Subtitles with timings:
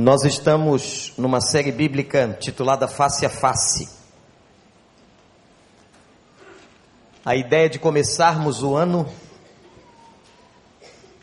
[0.00, 3.86] Nós estamos numa série bíblica titulada Face a Face.
[7.22, 9.06] A ideia de começarmos o ano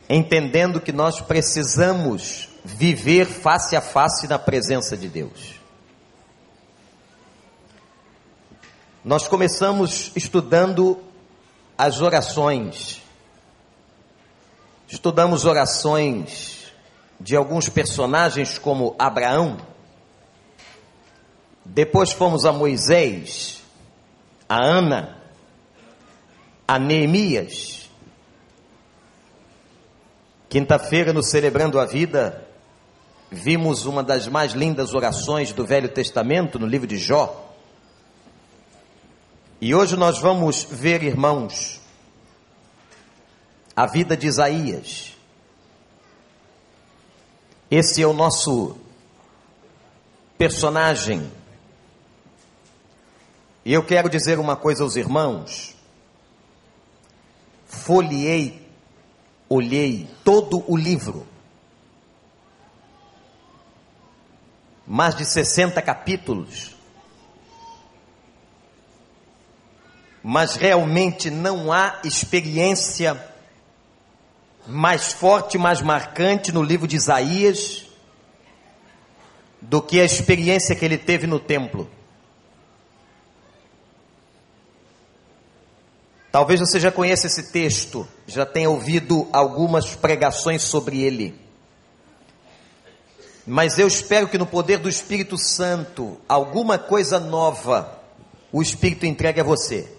[0.08, 5.56] entendendo que nós precisamos viver face a face na presença de Deus.
[9.04, 11.02] Nós começamos estudando
[11.76, 13.02] as orações.
[14.88, 16.57] Estudamos orações
[17.20, 19.58] de alguns personagens como Abraão.
[21.66, 23.62] Depois fomos a Moisés,
[24.48, 25.22] a Ana,
[26.68, 27.90] a Neemias.
[30.50, 32.48] Quinta-feira, no Celebrando a Vida,
[33.30, 37.54] vimos uma das mais lindas orações do Velho Testamento, no livro de Jó.
[39.60, 41.82] E hoje nós vamos ver, irmãos,
[43.76, 45.17] a vida de Isaías.
[47.70, 48.78] Esse é o nosso
[50.38, 51.30] personagem.
[53.66, 55.76] E eu quero dizer uma coisa aos irmãos.
[57.68, 58.66] Folhei,
[59.50, 61.28] olhei todo o livro.
[64.86, 66.74] Mais de 60 capítulos.
[70.24, 73.22] Mas realmente não há experiência
[74.68, 77.86] mais forte, mais marcante no livro de Isaías
[79.62, 81.90] do que a experiência que ele teve no templo.
[86.32, 91.34] Talvez você já conheça esse texto, já tenha ouvido algumas pregações sobre ele.
[93.46, 97.98] Mas eu espero que no poder do Espírito Santo, alguma coisa nova
[98.52, 99.97] o Espírito entregue a você.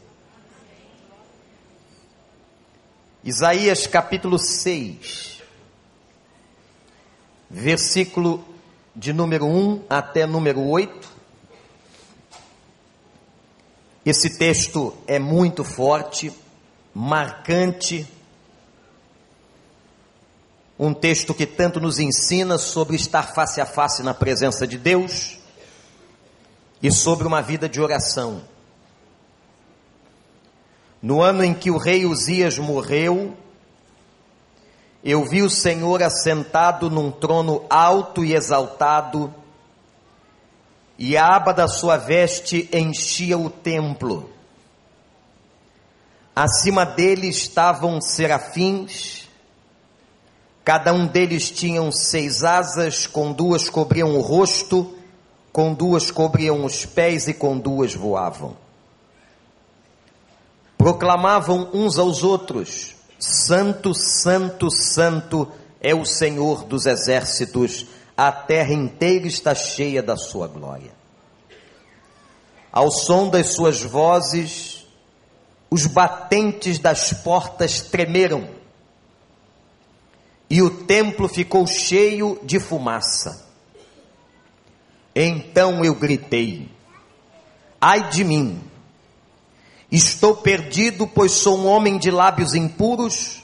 [3.29, 5.43] Isaías capítulo 6,
[7.51, 8.43] versículo
[8.97, 11.07] de número 1 até número 8.
[14.03, 16.33] Esse texto é muito forte,
[16.95, 18.09] marcante,
[20.79, 25.37] um texto que tanto nos ensina sobre estar face a face na presença de Deus
[26.83, 28.43] e sobre uma vida de oração.
[31.01, 33.37] No ano em que o rei Uzias morreu,
[35.05, 39.33] eu vi o Senhor assentado num trono alto e exaltado,
[40.99, 44.29] e a aba da sua veste enchia o templo.
[46.35, 49.29] Acima dele estavam serafins,
[50.65, 54.97] cada um deles tinha seis asas, com duas cobriam o rosto,
[55.53, 58.68] com duas cobriam os pés e com duas voavam
[60.89, 65.47] proclamavam uns aos outros: Santo, Santo, Santo
[65.83, 67.85] é o Senhor dos exércitos,
[68.17, 70.93] a terra inteira está cheia da sua glória.
[72.73, 74.87] Ao som das suas vozes,
[75.71, 78.49] os batentes das portas tremeram,
[80.49, 83.47] e o templo ficou cheio de fumaça.
[85.15, 86.71] Então eu gritei:
[87.79, 88.68] Ai de mim!
[89.91, 93.43] Estou perdido, pois sou um homem de lábios impuros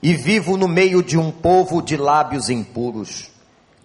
[0.00, 3.30] e vivo no meio de um povo de lábios impuros.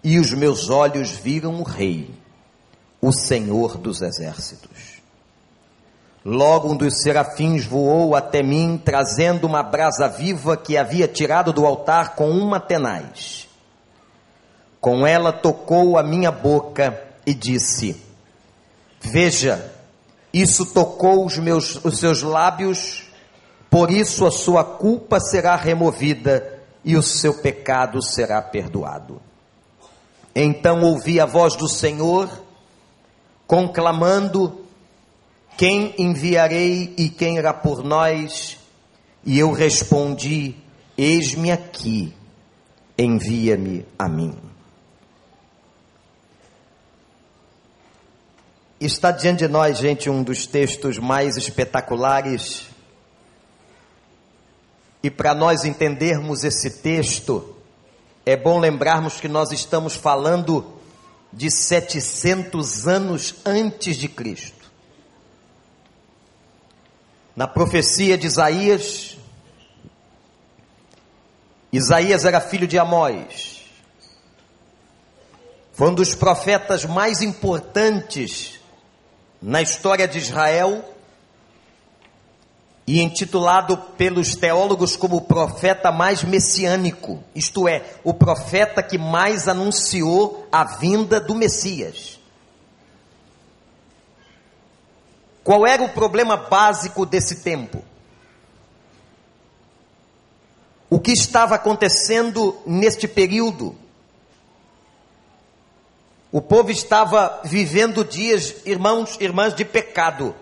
[0.02, 2.10] E os meus olhos viram o Rei,
[3.00, 5.02] o Senhor dos exércitos.
[6.24, 11.66] Logo um dos serafins voou até mim, trazendo uma brasa viva que havia tirado do
[11.66, 13.48] altar com uma tenaz.
[14.80, 18.00] Com ela tocou a minha boca e disse:
[19.00, 19.73] Veja,
[20.34, 23.04] isso tocou os, meus, os seus lábios,
[23.70, 29.22] por isso a sua culpa será removida e o seu pecado será perdoado.
[30.34, 32.28] Então ouvi a voz do Senhor,
[33.46, 34.66] conclamando:
[35.56, 38.58] Quem enviarei e quem irá por nós?
[39.24, 40.56] E eu respondi:
[40.98, 42.12] Eis-me aqui,
[42.98, 44.43] envia-me a mim.
[48.84, 52.64] Está diante de nós, gente, um dos textos mais espetaculares.
[55.02, 57.56] E para nós entendermos esse texto,
[58.26, 60.78] é bom lembrarmos que nós estamos falando
[61.32, 64.70] de 700 anos antes de Cristo.
[67.34, 69.16] Na profecia de Isaías,
[71.72, 73.62] Isaías era filho de Amós.
[75.72, 78.60] Foi um dos profetas mais importantes
[79.44, 80.82] na história de Israel,
[82.86, 89.46] e intitulado pelos teólogos como o profeta mais messiânico, isto é, o profeta que mais
[89.46, 92.18] anunciou a vinda do Messias.
[95.42, 97.84] Qual era o problema básico desse tempo?
[100.88, 103.76] O que estava acontecendo neste período?
[106.34, 110.34] O povo estava vivendo dias, irmãos, irmãs, de pecado.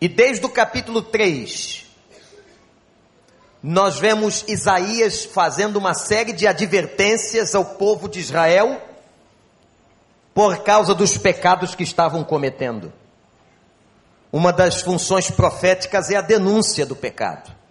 [0.00, 1.84] E desde o capítulo 3,
[3.60, 8.80] nós vemos Isaías fazendo uma série de advertências ao povo de Israel
[10.32, 12.92] por causa dos pecados que estavam cometendo.
[14.30, 17.65] Uma das funções proféticas é a denúncia do pecado.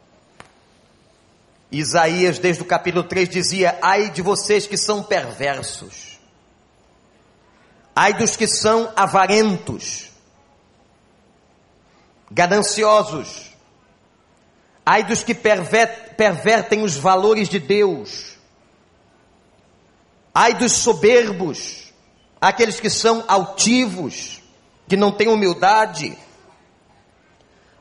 [1.80, 6.20] Isaías, desde o capítulo 3, dizia: Ai de vocês que são perversos,
[7.96, 10.10] ai dos que são avarentos,
[12.32, 13.54] gananciosos,
[14.86, 18.38] ai dos que pervertem os valores de Deus,
[20.34, 21.94] ai dos soberbos,
[22.40, 24.42] aqueles que são altivos,
[24.88, 26.18] que não têm humildade,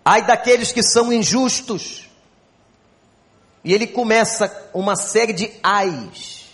[0.05, 2.04] ai daqueles que são injustos.
[3.65, 6.47] E ele começa uma série de ais,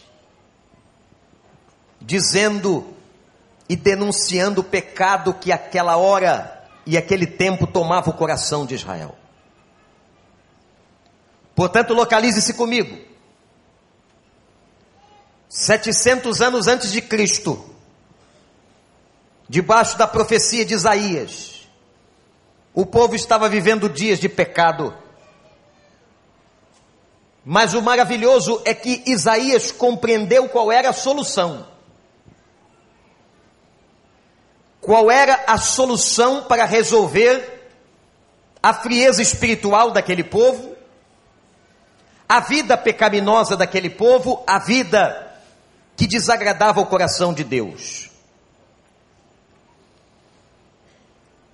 [2.01, 2.95] dizendo
[3.69, 9.15] e denunciando o pecado que aquela hora e aquele tempo tomava o coração de Israel.
[11.55, 12.97] Portanto, localize-se comigo.
[15.49, 17.75] 700 anos antes de Cristo,
[19.49, 21.69] debaixo da profecia de Isaías,
[22.73, 24.97] o povo estava vivendo dias de pecado.
[27.45, 31.67] Mas o maravilhoso é que Isaías compreendeu qual era a solução.
[34.81, 37.71] qual era a solução para resolver
[38.63, 40.75] a frieza espiritual daquele povo,
[42.29, 45.33] a vida pecaminosa daquele povo, a vida
[45.97, 48.11] que desagradava o coração de Deus.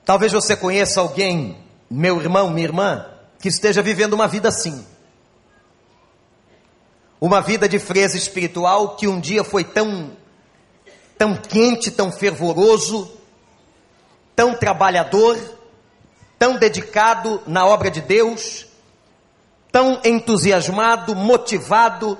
[0.04, 1.58] Talvez você conheça alguém,
[1.90, 3.06] meu irmão, minha irmã,
[3.40, 4.86] que esteja vivendo uma vida assim.
[7.26, 10.12] Uma vida de frieza espiritual que um dia foi tão
[11.18, 13.10] tão quente, tão fervoroso,
[14.36, 15.36] tão trabalhador,
[16.38, 18.66] tão dedicado na obra de Deus,
[19.72, 22.16] tão entusiasmado, motivado,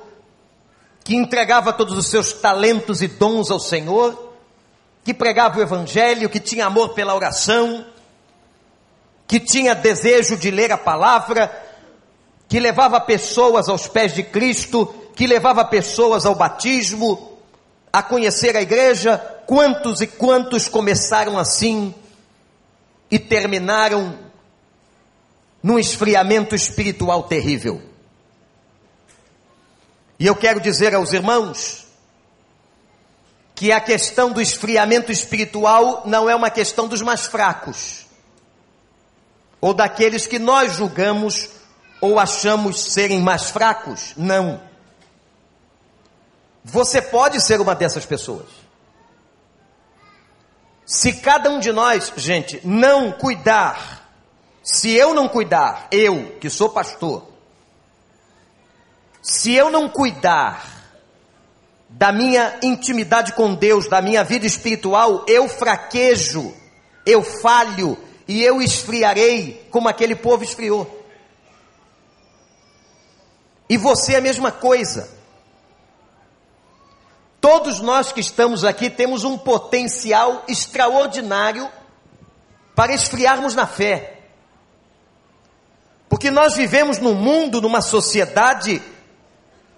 [1.04, 4.32] que entregava todos os seus talentos e dons ao Senhor,
[5.04, 7.86] que pregava o Evangelho, que tinha amor pela oração,
[9.24, 11.65] que tinha desejo de ler a palavra,
[12.48, 17.38] que levava pessoas aos pés de Cristo, que levava pessoas ao batismo,
[17.92, 19.18] a conhecer a igreja.
[19.46, 21.94] Quantos e quantos começaram assim
[23.10, 24.18] e terminaram
[25.62, 27.82] num esfriamento espiritual terrível.
[30.18, 31.86] E eu quero dizer aos irmãos
[33.54, 38.06] que a questão do esfriamento espiritual não é uma questão dos mais fracos,
[39.60, 41.48] ou daqueles que nós julgamos
[42.00, 44.12] ou achamos serem mais fracos.
[44.16, 44.60] Não.
[46.64, 48.46] Você pode ser uma dessas pessoas.
[50.84, 54.08] Se cada um de nós, gente, não cuidar,
[54.62, 57.26] se eu não cuidar, eu que sou pastor,
[59.20, 60.76] se eu não cuidar
[61.88, 66.54] da minha intimidade com Deus, da minha vida espiritual, eu fraquejo,
[67.04, 67.98] eu falho
[68.28, 70.95] e eu esfriarei como aquele povo esfriou.
[73.68, 75.16] E você é a mesma coisa.
[77.40, 81.70] Todos nós que estamos aqui temos um potencial extraordinário
[82.74, 84.20] para esfriarmos na fé.
[86.08, 88.82] Porque nós vivemos num mundo, numa sociedade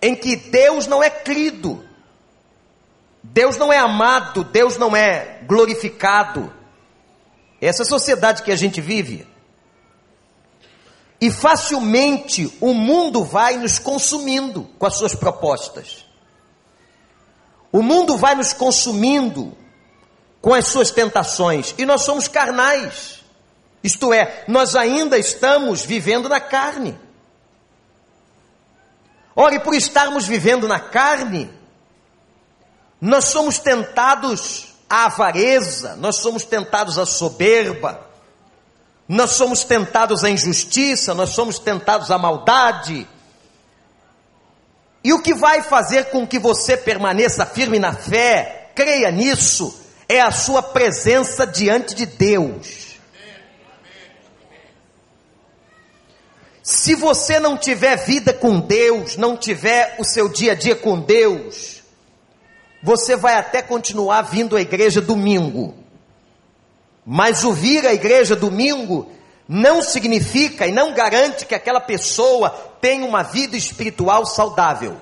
[0.01, 1.85] em que Deus não é crido,
[3.23, 6.53] Deus não é amado, Deus não é glorificado.
[7.61, 9.27] Essa sociedade que a gente vive.
[11.21, 16.05] E facilmente o mundo vai nos consumindo com as suas propostas.
[17.73, 19.57] O mundo vai nos consumindo
[20.41, 23.23] com as suas tentações e nós somos carnais.
[23.83, 26.99] Isto é, nós ainda estamos vivendo na carne.
[29.35, 31.51] Ora, e por estarmos vivendo na carne,
[33.01, 38.08] nós somos tentados à avareza, nós somos tentados à soberba,
[39.09, 43.09] nós somos tentados à injustiça, nós somos tentados à maldade.
[45.03, 49.75] E o que vai fazer com que você permaneça firme na fé, creia nisso,
[50.07, 52.89] é a sua presença diante de Deus.
[56.63, 61.01] Se você não tiver vida com Deus, não tiver o seu dia a dia com
[61.01, 61.83] Deus,
[62.83, 65.78] você vai até continuar vindo à igreja domingo.
[67.11, 69.11] Mas o vir à igreja domingo
[69.49, 72.51] não significa e não garante que aquela pessoa
[72.83, 74.95] tenha uma vida espiritual saudável.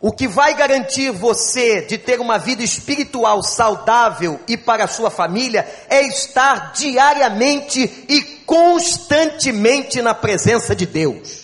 [0.00, 5.10] O que vai garantir você de ter uma vida espiritual saudável e para a sua
[5.10, 11.41] família é estar diariamente e constantemente na presença de Deus.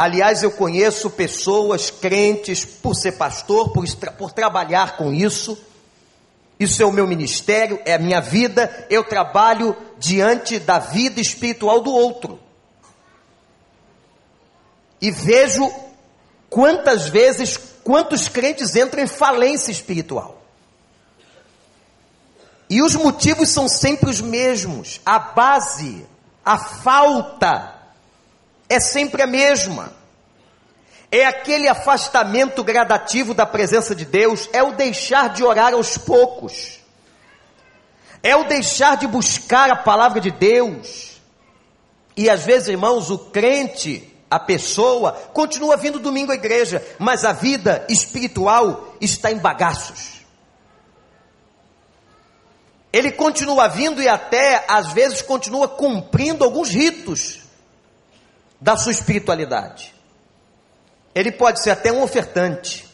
[0.00, 3.84] Aliás, eu conheço pessoas crentes por ser pastor, por,
[4.16, 5.58] por trabalhar com isso.
[6.58, 8.86] Isso é o meu ministério, é a minha vida.
[8.88, 12.38] Eu trabalho diante da vida espiritual do outro.
[15.02, 15.70] E vejo
[16.50, 20.42] Quantas vezes, quantos crentes entram em falência espiritual?
[22.68, 25.00] E os motivos são sempre os mesmos.
[25.06, 26.04] A base,
[26.44, 27.79] a falta,
[28.70, 29.92] é sempre a mesma.
[31.10, 36.78] É aquele afastamento gradativo da presença de Deus, é o deixar de orar aos poucos,
[38.22, 41.20] é o deixar de buscar a palavra de Deus.
[42.16, 47.32] E às vezes, irmãos, o crente, a pessoa continua vindo domingo à igreja, mas a
[47.32, 50.20] vida espiritual está em bagaços.
[52.92, 57.39] Ele continua vindo e até às vezes continua cumprindo alguns ritos
[58.60, 59.94] da sua espiritualidade.
[61.14, 62.86] Ele pode ser até um ofertante,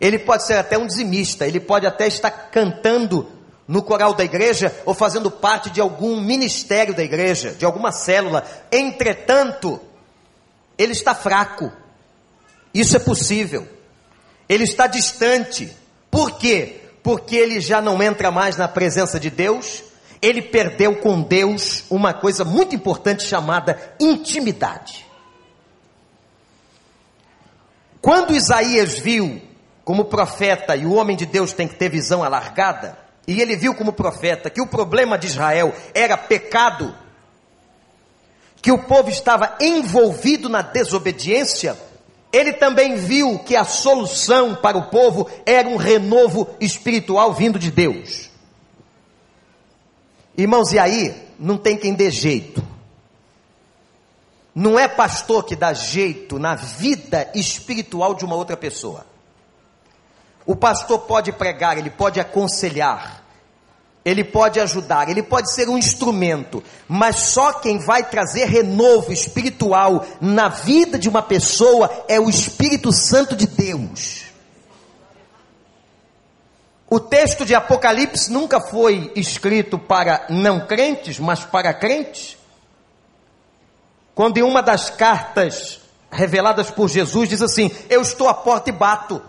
[0.00, 3.28] ele pode ser até um dizimista, ele pode até estar cantando
[3.66, 8.46] no coral da igreja ou fazendo parte de algum ministério da igreja, de alguma célula.
[8.70, 9.80] Entretanto,
[10.76, 11.72] ele está fraco.
[12.72, 13.66] Isso é possível.
[14.48, 15.74] Ele está distante.
[16.10, 16.80] Por quê?
[17.02, 19.82] Porque ele já não entra mais na presença de Deus.
[20.24, 25.04] Ele perdeu com Deus uma coisa muito importante chamada intimidade.
[28.00, 29.42] Quando Isaías viu
[29.84, 32.96] como profeta, e o homem de Deus tem que ter visão alargada,
[33.28, 36.96] e ele viu como profeta que o problema de Israel era pecado,
[38.62, 41.78] que o povo estava envolvido na desobediência,
[42.32, 47.70] ele também viu que a solução para o povo era um renovo espiritual vindo de
[47.70, 48.32] Deus.
[50.36, 52.62] Irmãos, e aí não tem quem dê jeito.
[54.54, 59.04] Não é pastor que dá jeito na vida espiritual de uma outra pessoa.
[60.46, 63.24] O pastor pode pregar, ele pode aconselhar,
[64.04, 70.04] ele pode ajudar, ele pode ser um instrumento, mas só quem vai trazer renovo espiritual
[70.20, 74.23] na vida de uma pessoa é o Espírito Santo de Deus.
[76.88, 82.36] O texto de Apocalipse nunca foi escrito para não crentes, mas para crentes.
[84.14, 88.72] Quando em uma das cartas reveladas por Jesus diz assim: Eu estou à porta e
[88.72, 89.22] bato.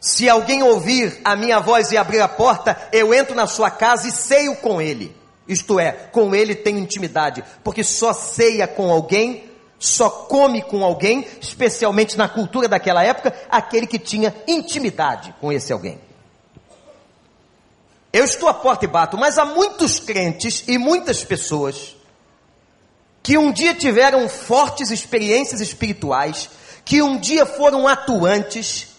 [0.00, 4.06] Se alguém ouvir a minha voz e abrir a porta, eu entro na sua casa
[4.06, 5.16] e ceio com ele.
[5.48, 9.50] Isto é, com ele tenho intimidade, porque só ceia com alguém,
[9.84, 15.72] só come com alguém, especialmente na cultura daquela época, aquele que tinha intimidade com esse
[15.72, 16.00] alguém.
[18.12, 21.96] Eu estou à porta e bato, mas há muitos crentes e muitas pessoas
[23.22, 26.50] que um dia tiveram fortes experiências espirituais,
[26.84, 28.94] que um dia foram atuantes,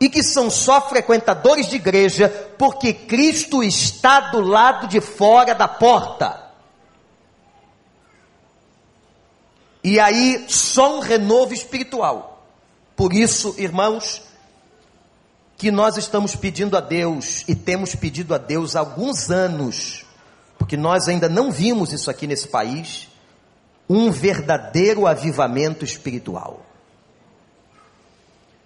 [0.00, 5.68] e que são só frequentadores de igreja porque Cristo está do lado de fora da
[5.68, 6.49] porta.
[9.82, 12.46] E aí, só um renovo espiritual.
[12.94, 14.22] Por isso, irmãos,
[15.56, 20.04] que nós estamos pedindo a Deus e temos pedido a Deus há alguns anos,
[20.58, 23.08] porque nós ainda não vimos isso aqui nesse país,
[23.88, 26.64] um verdadeiro avivamento espiritual.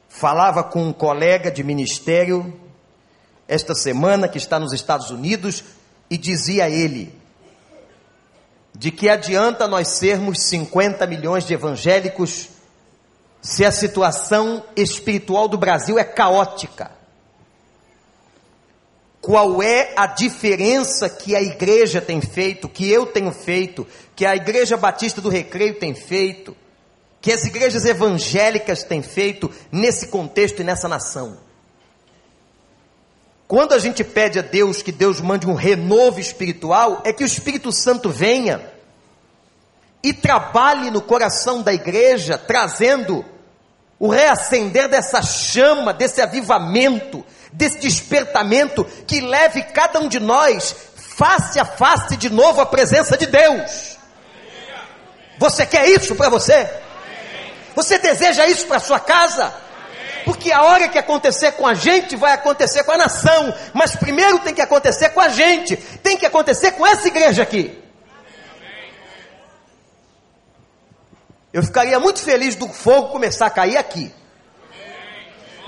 [0.08, 2.60] Falava com um colega de ministério
[3.48, 5.64] esta semana que está nos Estados Unidos
[6.08, 7.12] e dizia a ele:
[8.74, 12.48] de que adianta nós sermos 50 milhões de evangélicos
[13.40, 16.90] se a situação espiritual do Brasil é caótica?
[19.20, 24.36] Qual é a diferença que a igreja tem feito, que eu tenho feito, que a
[24.36, 26.54] Igreja Batista do Recreio tem feito?
[27.24, 31.38] que as igrejas evangélicas têm feito nesse contexto e nessa nação.
[33.46, 37.26] Quando a gente pede a Deus que Deus mande um renovo espiritual, é que o
[37.26, 38.60] Espírito Santo venha
[40.02, 43.24] e trabalhe no coração da igreja, trazendo
[43.98, 51.60] o reacender dessa chama, desse avivamento, desse despertamento, que leve cada um de nós face
[51.60, 53.96] a face de novo a presença de Deus.
[55.38, 56.68] Você quer isso para você?
[57.74, 59.54] Você deseja isso para sua casa?
[60.24, 63.54] Porque a hora que acontecer com a gente, vai acontecer com a nação.
[63.72, 65.76] Mas primeiro tem que acontecer com a gente.
[65.76, 67.82] Tem que acontecer com essa igreja aqui.
[71.52, 74.12] Eu ficaria muito feliz do fogo começar a cair aqui.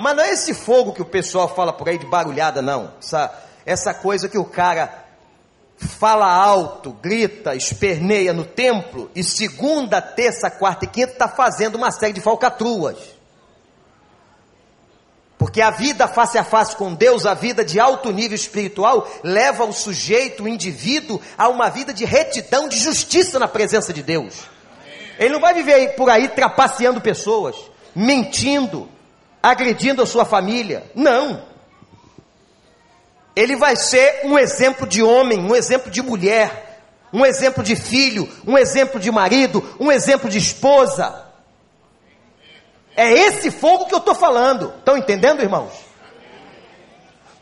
[0.01, 2.93] Mas não é esse fogo que o pessoal fala por aí de barulhada, não.
[3.01, 3.33] Essa,
[3.65, 5.05] essa coisa que o cara
[5.77, 11.91] fala alto, grita, esperneia no templo, e segunda, terça, quarta e quinta está fazendo uma
[11.91, 13.16] série de falcatruas.
[15.47, 19.65] Porque a vida face a face com Deus, a vida de alto nível espiritual, leva
[19.65, 24.49] o sujeito, o indivíduo, a uma vida de retidão, de justiça na presença de Deus.
[25.17, 27.55] Ele não vai viver por aí trapaceando pessoas,
[27.95, 28.89] mentindo,
[29.41, 30.91] agredindo a sua família.
[30.97, 31.45] Não.
[33.37, 36.81] Ele vai ser um exemplo de homem, um exemplo de mulher,
[37.13, 41.26] um exemplo de filho, um exemplo de marido, um exemplo de esposa.
[42.97, 44.73] É esse fogo que eu estou falando.
[44.79, 45.73] Estão entendendo, irmãos?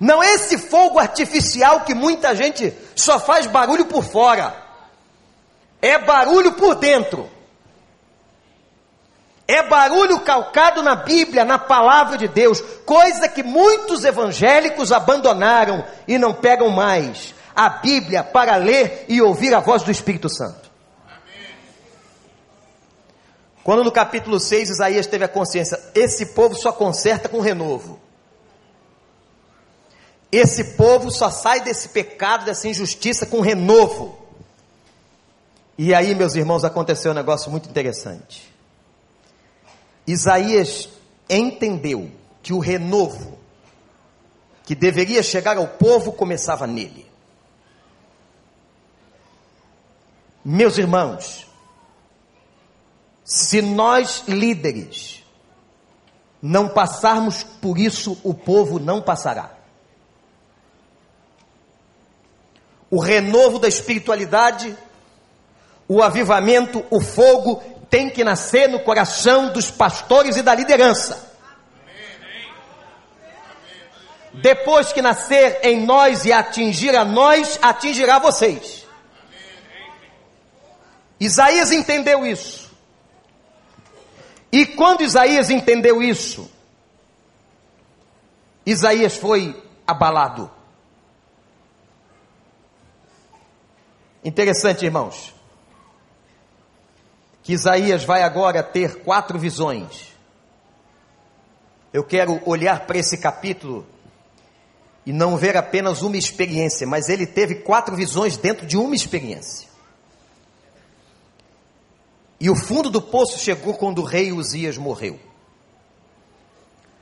[0.00, 4.54] Não é esse fogo artificial que muita gente só faz barulho por fora.
[5.80, 7.30] É barulho por dentro.
[9.46, 16.18] É barulho calcado na Bíblia, na palavra de Deus, coisa que muitos evangélicos abandonaram e
[16.18, 17.34] não pegam mais.
[17.54, 20.73] A Bíblia para ler e ouvir a voz do Espírito Santo.
[23.64, 27.98] Quando no capítulo 6 Isaías teve a consciência, esse povo só conserta com renovo.
[30.30, 34.18] Esse povo só sai desse pecado, dessa injustiça com renovo.
[35.78, 38.52] E aí, meus irmãos, aconteceu um negócio muito interessante.
[40.06, 40.90] Isaías
[41.28, 42.10] entendeu
[42.42, 43.38] que o renovo
[44.64, 47.06] que deveria chegar ao povo começava nele.
[50.44, 51.43] Meus irmãos,
[53.24, 55.24] se nós líderes
[56.42, 59.50] não passarmos por isso, o povo não passará.
[62.90, 64.76] O renovo da espiritualidade,
[65.88, 71.32] o avivamento, o fogo tem que nascer no coração dos pastores e da liderança.
[74.34, 78.86] Depois que nascer em nós e atingir a nós, atingirá vocês.
[81.18, 82.63] Isaías entendeu isso.
[84.54, 86.48] E quando Isaías entendeu isso,
[88.64, 90.48] Isaías foi abalado.
[94.24, 95.34] Interessante, irmãos
[97.44, 100.14] que Isaías vai agora ter quatro visões.
[101.92, 103.86] Eu quero olhar para esse capítulo
[105.04, 109.73] e não ver apenas uma experiência, mas ele teve quatro visões dentro de uma experiência.
[112.40, 115.18] E o fundo do poço chegou quando o rei Uzias morreu.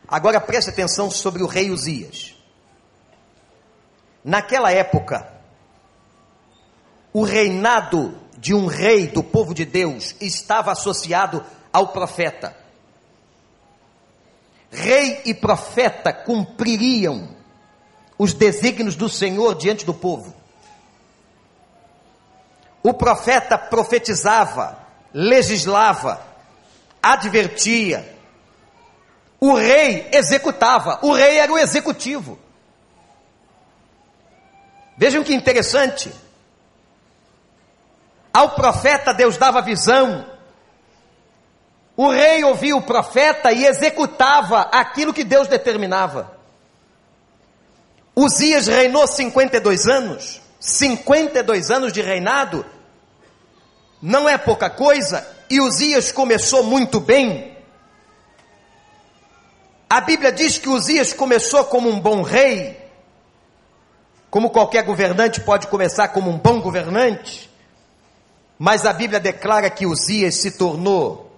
[0.07, 2.37] Agora preste atenção sobre o rei Uzias.
[4.25, 5.33] Naquela época,
[7.13, 12.57] o reinado de um rei do povo de Deus estava associado ao profeta.
[14.71, 17.37] Rei e profeta cumpririam
[18.19, 20.35] os desígnios do Senhor diante do povo.
[22.83, 24.82] O profeta profetizava,
[25.13, 26.21] legislava,
[27.03, 28.17] advertia.
[29.41, 32.39] O rei executava, o rei era o executivo.
[34.97, 36.13] Vejam que interessante.
[38.33, 40.31] Ao profeta Deus dava visão.
[41.97, 46.39] O rei ouvia o profeta e executava aquilo que Deus determinava.
[48.15, 50.41] Uzias reinou 52 anos.
[50.61, 52.65] 52 anos de reinado
[54.03, 55.25] não é pouca coisa.
[55.49, 57.57] E Uzias começou muito bem.
[59.89, 62.81] A Bíblia diz que Uzias começou como um bom rei,
[64.31, 67.49] como qualquer governante pode começar como um bom governante.
[68.59, 71.31] Mas a Bíblia declara que Uzias se tornou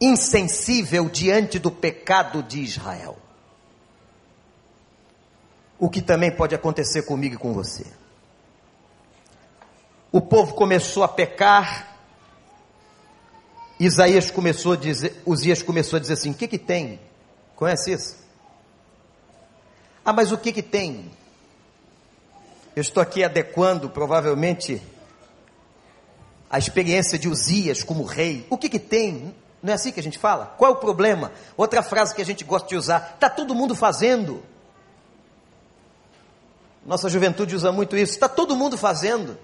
[0.00, 3.18] insensível diante do pecado de Israel.
[5.78, 7.84] O que também pode acontecer comigo e com você.
[10.12, 11.96] O povo começou a pecar.
[13.80, 17.00] Isaías começou a dizer, Uzias começou a dizer assim: o que que tem?
[17.56, 18.16] Conhece isso?
[20.04, 21.10] Ah, mas o que que tem?
[22.76, 24.82] Eu estou aqui adequando, provavelmente,
[26.50, 28.46] a experiência de Uzias como rei.
[28.50, 29.34] O que que tem?
[29.62, 30.54] Não é assim que a gente fala?
[30.58, 31.32] Qual é o problema?
[31.56, 34.42] Outra frase que a gente gosta de usar: está todo mundo fazendo.
[36.84, 38.12] Nossa juventude usa muito isso.
[38.12, 39.38] Está todo mundo fazendo.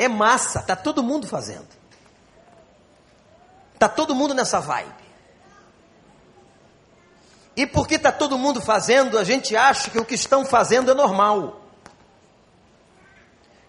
[0.00, 1.68] É massa, está todo mundo fazendo.
[3.74, 4.94] Está todo mundo nessa vibe.
[7.54, 10.94] E porque está todo mundo fazendo, a gente acha que o que estão fazendo é
[10.94, 11.60] normal.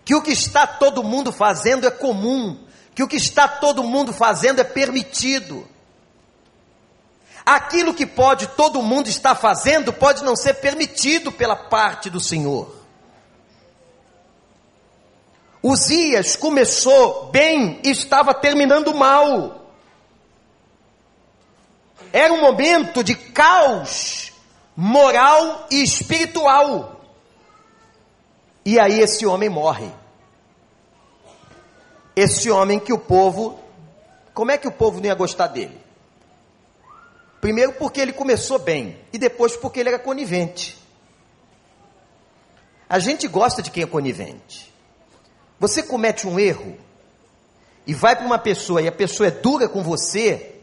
[0.06, 2.66] Que o que está todo mundo fazendo é comum.
[2.96, 5.68] Que o que está todo mundo fazendo é permitido.
[7.46, 12.81] Aquilo que pode todo mundo estar fazendo pode não ser permitido pela parte do Senhor.
[15.64, 19.62] Uzias começou bem e estava terminando mal.
[22.12, 24.34] Era um momento de caos
[24.76, 27.02] moral e espiritual.
[28.66, 29.92] E aí esse homem morre.
[32.16, 33.60] Esse homem que o povo,
[34.34, 35.80] como é que o povo não ia gostar dele?
[37.40, 40.78] Primeiro porque ele começou bem e depois porque ele era conivente.
[42.90, 44.71] A gente gosta de quem é conivente.
[45.62, 46.76] Você comete um erro
[47.86, 50.56] e vai para uma pessoa e a pessoa é dura com você,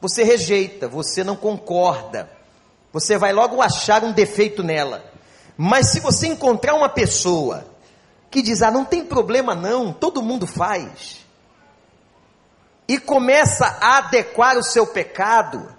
[0.00, 2.28] você rejeita, você não concorda.
[2.92, 5.04] Você vai logo achar um defeito nela.
[5.56, 7.64] Mas se você encontrar uma pessoa
[8.32, 11.24] que diz: "Ah, não tem problema não, todo mundo faz",
[12.88, 15.72] e começa a adequar o seu pecado,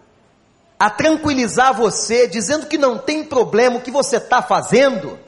[0.79, 5.19] a tranquilizar você, dizendo que não tem problema o que você está fazendo,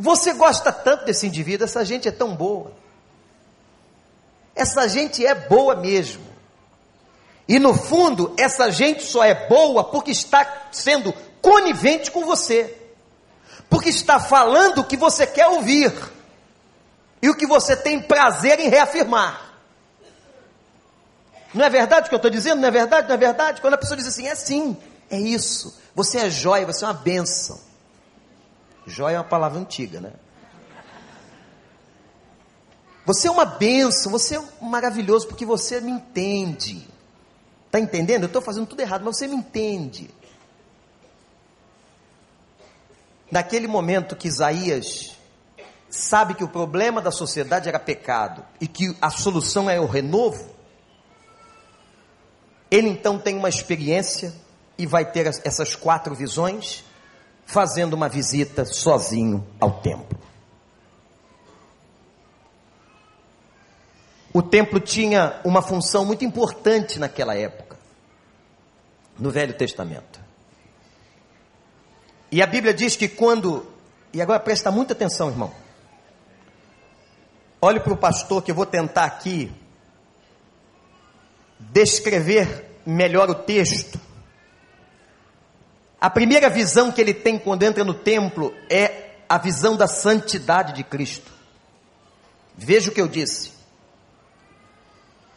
[0.00, 2.72] você gosta tanto desse indivíduo, essa gente é tão boa.
[4.54, 6.24] Essa gente é boa mesmo.
[7.46, 12.78] E no fundo, essa gente só é boa porque está sendo conivente com você.
[13.68, 15.92] Porque está falando o que você quer ouvir.
[17.20, 19.52] E o que você tem prazer em reafirmar.
[21.52, 22.62] Não é verdade o que eu estou dizendo?
[22.62, 23.06] Não é verdade?
[23.06, 23.60] Não é verdade?
[23.60, 24.74] Quando a pessoa diz assim, é sim,
[25.10, 25.78] é isso.
[25.94, 27.68] Você é joia, você é uma bênção.
[28.90, 30.12] Joia é uma palavra antiga, né?
[33.06, 36.86] Você é uma bênção, você é maravilhoso porque você me entende.
[37.66, 38.24] Está entendendo?
[38.24, 40.10] Eu estou fazendo tudo errado, mas você me entende.
[43.30, 45.16] Naquele momento que Isaías
[45.88, 50.50] sabe que o problema da sociedade era pecado e que a solução é o renovo,
[52.70, 54.34] ele então tem uma experiência
[54.78, 56.84] e vai ter essas quatro visões,
[57.50, 60.16] fazendo uma visita sozinho ao templo.
[64.32, 67.76] O templo tinha uma função muito importante naquela época,
[69.18, 70.20] no Velho Testamento.
[72.30, 73.66] E a Bíblia diz que quando,
[74.12, 75.52] e agora presta muita atenção, irmão.
[77.60, 79.52] Olhe para o pastor que eu vou tentar aqui
[81.58, 84.00] descrever melhor o texto.
[86.00, 90.72] A primeira visão que ele tem quando entra no templo é a visão da santidade
[90.72, 91.30] de Cristo.
[92.56, 93.52] Veja o que eu disse.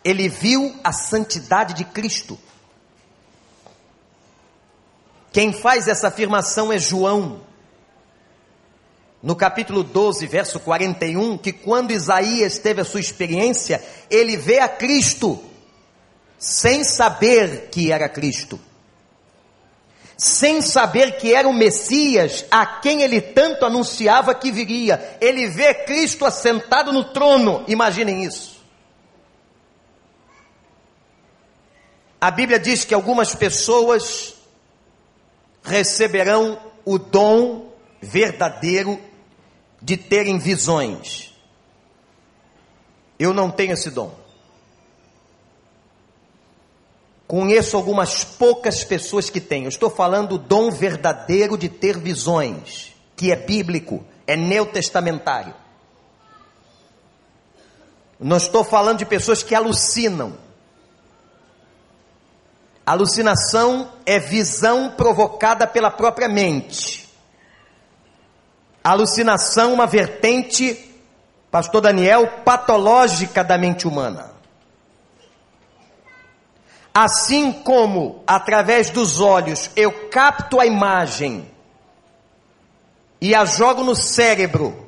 [0.04, 2.40] Ele viu a santidade de Cristo.
[5.32, 7.42] Quem faz essa afirmação é João.
[9.22, 14.68] No capítulo 12, verso 41, que quando Isaías teve a sua experiência, ele vê a
[14.68, 15.44] Cristo
[16.38, 18.60] sem saber que era Cristo,
[20.24, 25.18] sem saber que era o Messias a quem ele tanto anunciava que viria.
[25.20, 28.64] Ele vê Cristo assentado no trono, imaginem isso.
[32.22, 34.36] A Bíblia diz que algumas pessoas
[35.62, 38.98] receberão o dom verdadeiro
[39.82, 41.34] de terem visões.
[43.20, 44.23] Eu não tenho esse dom.
[47.34, 49.64] Conheço algumas poucas pessoas que têm.
[49.64, 55.52] Eu estou falando o dom verdadeiro de ter visões, que é bíblico, é neotestamentário.
[58.20, 60.38] Não estou falando de pessoas que alucinam.
[62.86, 67.10] Alucinação é visão provocada pela própria mente.
[68.84, 70.96] Alucinação, uma vertente,
[71.50, 74.33] Pastor Daniel, patológica da mente humana.
[76.94, 81.50] Assim como através dos olhos eu capto a imagem
[83.20, 84.88] e a jogo no cérebro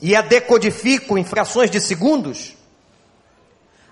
[0.00, 2.54] e a decodifico em frações de segundos,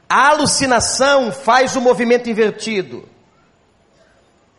[0.09, 3.09] a alucinação faz o movimento invertido.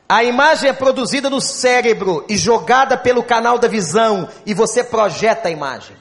[0.10, 5.50] A imagem é produzida no cérebro e jogada pelo canal da visão e você projeta
[5.50, 5.96] a imagem.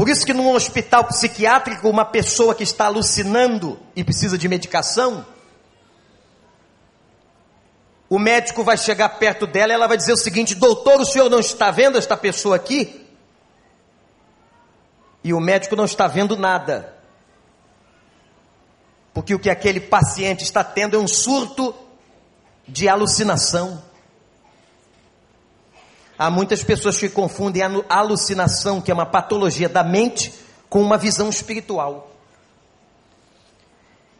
[0.00, 5.26] Por isso que num hospital psiquiátrico, uma pessoa que está alucinando e precisa de medicação,
[8.08, 11.28] o médico vai chegar perto dela e ela vai dizer o seguinte: Doutor, o senhor
[11.28, 13.06] não está vendo esta pessoa aqui?
[15.22, 16.96] E o médico não está vendo nada.
[19.12, 21.74] Porque o que aquele paciente está tendo é um surto
[22.66, 23.82] de alucinação.
[26.20, 30.34] Há muitas pessoas que confundem a alucinação, que é uma patologia da mente,
[30.68, 32.10] com uma visão espiritual.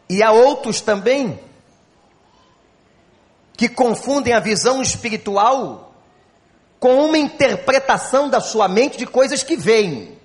[0.09, 1.39] E há outros também
[3.55, 5.93] que confundem a visão espiritual
[6.79, 10.17] com uma interpretação da sua mente de coisas que veem.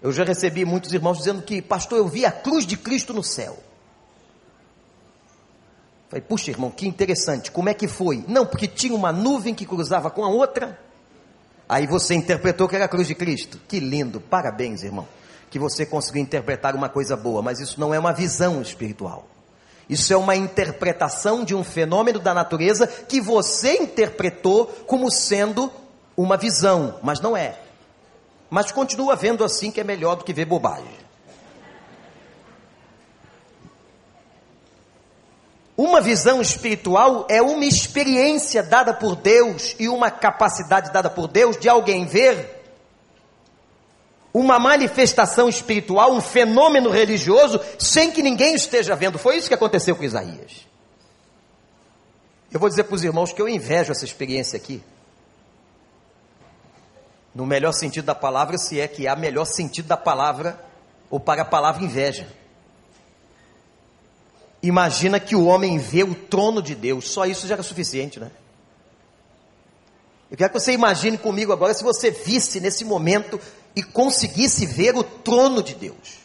[0.00, 3.24] Eu já recebi muitos irmãos dizendo que, pastor, eu vi a cruz de Cristo no
[3.24, 3.58] céu.
[6.08, 7.50] Falei, puxa, irmão, que interessante.
[7.50, 8.24] Como é que foi?
[8.26, 10.78] Não, porque tinha uma nuvem que cruzava com a outra.
[11.68, 13.60] Aí você interpretou que era a cruz de Cristo.
[13.68, 15.06] Que lindo, parabéns, irmão.
[15.50, 19.28] Que você conseguiu interpretar uma coisa boa, mas isso não é uma visão espiritual.
[19.88, 25.70] Isso é uma interpretação de um fenômeno da natureza que você interpretou como sendo
[26.16, 27.58] uma visão, mas não é.
[28.50, 31.07] Mas continua vendo assim que é melhor do que ver bobagem.
[35.78, 41.56] Uma visão espiritual é uma experiência dada por Deus e uma capacidade dada por Deus
[41.56, 42.58] de alguém ver
[44.34, 49.20] uma manifestação espiritual, um fenômeno religioso, sem que ninguém esteja vendo.
[49.20, 50.66] Foi isso que aconteceu com Isaías.
[52.50, 54.82] Eu vou dizer para os irmãos que eu invejo essa experiência aqui.
[57.32, 60.58] No melhor sentido da palavra, se é que há melhor sentido da palavra,
[61.08, 62.26] ou para a palavra inveja.
[64.62, 68.30] Imagina que o homem vê o trono de Deus, só isso já era suficiente, né?
[70.30, 73.40] Eu quero que você imagine comigo agora se você visse nesse momento
[73.74, 76.18] e conseguisse ver o trono de Deus.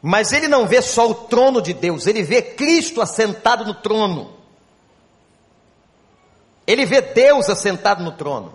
[0.00, 4.34] Mas ele não vê só o trono de Deus, ele vê Cristo assentado no trono.
[6.66, 8.54] Ele vê Deus assentado no trono.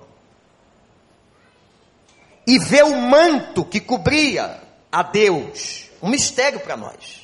[2.48, 5.90] E vê o manto que cobria a Deus.
[6.02, 7.21] Um mistério para nós.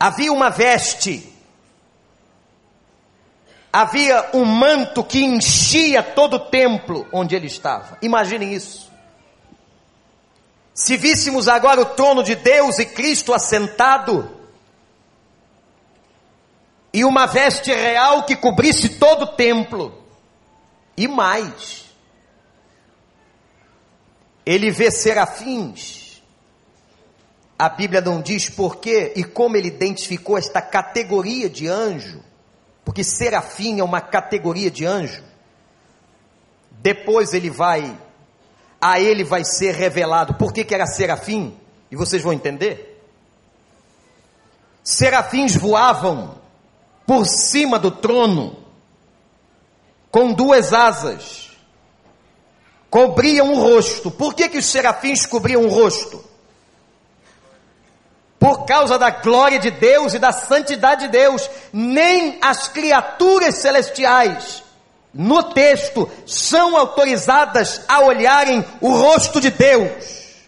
[0.00, 1.30] Havia uma veste
[3.72, 7.98] havia um manto que enchia todo o templo onde ele estava.
[8.02, 8.90] Imaginem isso.
[10.74, 14.38] Se víssemos agora o trono de Deus e Cristo assentado,
[16.92, 20.02] e uma veste real que cobrisse todo o templo,
[20.96, 21.84] e mais,
[24.44, 25.99] ele vê serafins,
[27.60, 32.22] a Bíblia não diz porquê e como ele identificou esta categoria de anjo,
[32.82, 35.22] porque serafim é uma categoria de anjo.
[36.70, 37.94] Depois ele vai,
[38.80, 41.54] a ele vai ser revelado por que, que era serafim,
[41.90, 43.04] e vocês vão entender.
[44.82, 46.36] Serafins voavam
[47.06, 48.56] por cima do trono,
[50.10, 51.50] com duas asas,
[52.88, 54.10] cobriam o rosto.
[54.10, 56.29] Por que, que os serafins cobriam o rosto?
[58.40, 64.64] Por causa da glória de Deus e da santidade de Deus, nem as criaturas celestiais,
[65.12, 70.38] no texto, são autorizadas a olharem o rosto de Deus.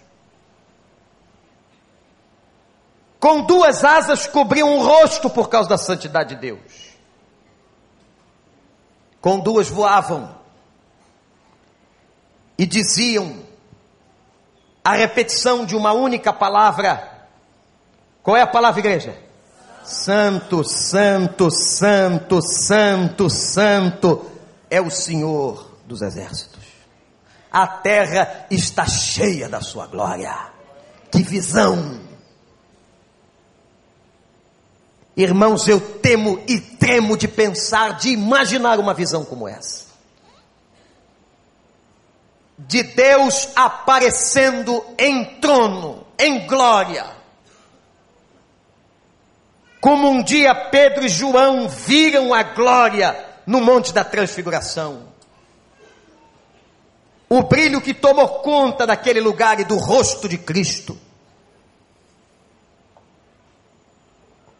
[3.21, 6.97] Com duas asas cobriam o rosto por causa da santidade de Deus.
[9.21, 10.35] Com duas voavam
[12.57, 13.45] e diziam
[14.83, 17.12] a repetição de uma única palavra
[18.23, 19.17] qual é a palavra, igreja?
[19.85, 24.25] Santo, santo, santo, santo, santo
[24.71, 26.63] é o Senhor dos exércitos.
[27.51, 30.35] A terra está cheia da sua glória.
[31.11, 32.01] Que visão!
[35.17, 39.87] Irmãos, eu temo e tremo de pensar, de imaginar uma visão como essa.
[42.57, 47.22] De Deus aparecendo em trono, em glória
[49.83, 55.09] como um dia Pedro e João viram a glória no Monte da Transfiguração.
[57.29, 60.97] O brilho que tomou conta daquele lugar e do rosto de Cristo.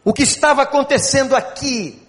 [0.03, 2.02] O que estava acontecendo aqui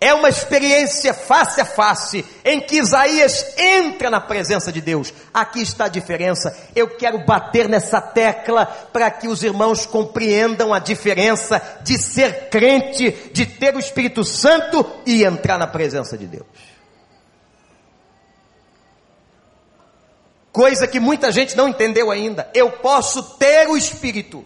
[0.00, 5.12] é uma experiência face a face, em que Isaías entra na presença de Deus.
[5.34, 6.56] Aqui está a diferença.
[6.74, 13.10] Eu quero bater nessa tecla para que os irmãos compreendam a diferença de ser crente,
[13.32, 16.46] de ter o Espírito Santo e entrar na presença de Deus.
[20.52, 22.48] Coisa que muita gente não entendeu ainda.
[22.54, 24.44] Eu posso ter o Espírito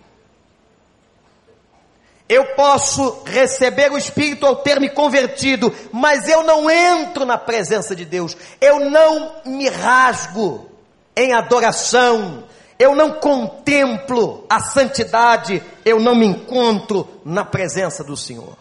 [2.29, 7.95] Eu posso receber o Espírito ao ter me convertido, mas eu não entro na presença
[7.95, 8.37] de Deus.
[8.61, 10.71] Eu não me rasgo
[11.17, 12.45] em adoração.
[12.79, 15.63] Eu não contemplo a santidade.
[15.85, 18.57] Eu não me encontro na presença do Senhor.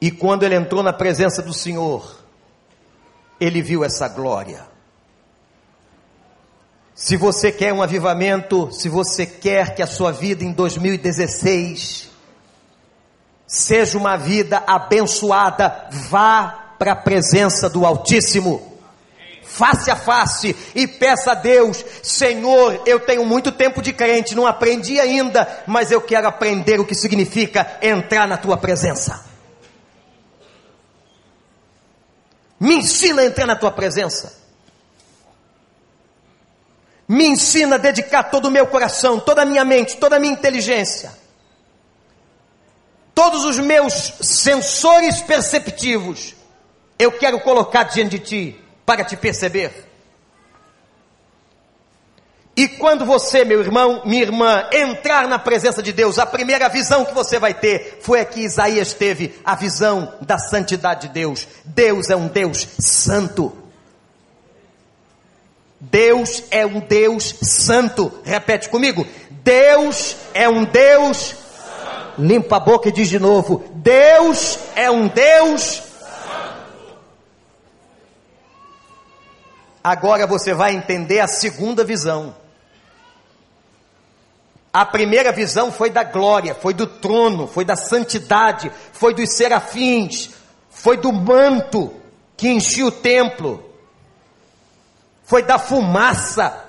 [0.00, 2.18] E quando ele entrou na presença do Senhor,
[3.38, 4.71] ele viu essa glória.
[7.02, 12.08] Se você quer um avivamento, se você quer que a sua vida em 2016
[13.44, 18.78] seja uma vida abençoada, vá para a presença do Altíssimo.
[19.42, 24.46] Face a face e peça a Deus: Senhor, eu tenho muito tempo de crente, não
[24.46, 29.24] aprendi ainda, mas eu quero aprender o que significa entrar na tua presença.
[32.60, 34.41] Me ensina a entrar na tua presença.
[37.08, 40.32] Me ensina a dedicar todo o meu coração, toda a minha mente, toda a minha
[40.32, 41.12] inteligência,
[43.14, 46.34] todos os meus sensores perceptivos,
[46.98, 49.92] eu quero colocar diante de ti para te perceber.
[52.54, 57.04] E quando você, meu irmão, minha irmã, entrar na presença de Deus, a primeira visão
[57.04, 61.48] que você vai ter foi a que Isaías teve, a visão da santidade de Deus.
[61.64, 63.61] Deus é um Deus santo.
[65.84, 68.12] Deus é um Deus santo.
[68.22, 69.04] Repete comigo.
[69.30, 71.42] Deus é um Deus santo.
[72.18, 75.92] Limpa a boca e diz de novo: Deus é um Deus santo.
[79.82, 82.36] Agora você vai entender a segunda visão.
[84.72, 90.30] A primeira visão foi da glória, foi do trono, foi da santidade, foi dos serafins,
[90.70, 91.92] foi do manto
[92.36, 93.71] que enchia o templo,
[95.32, 96.62] foi da fumaça.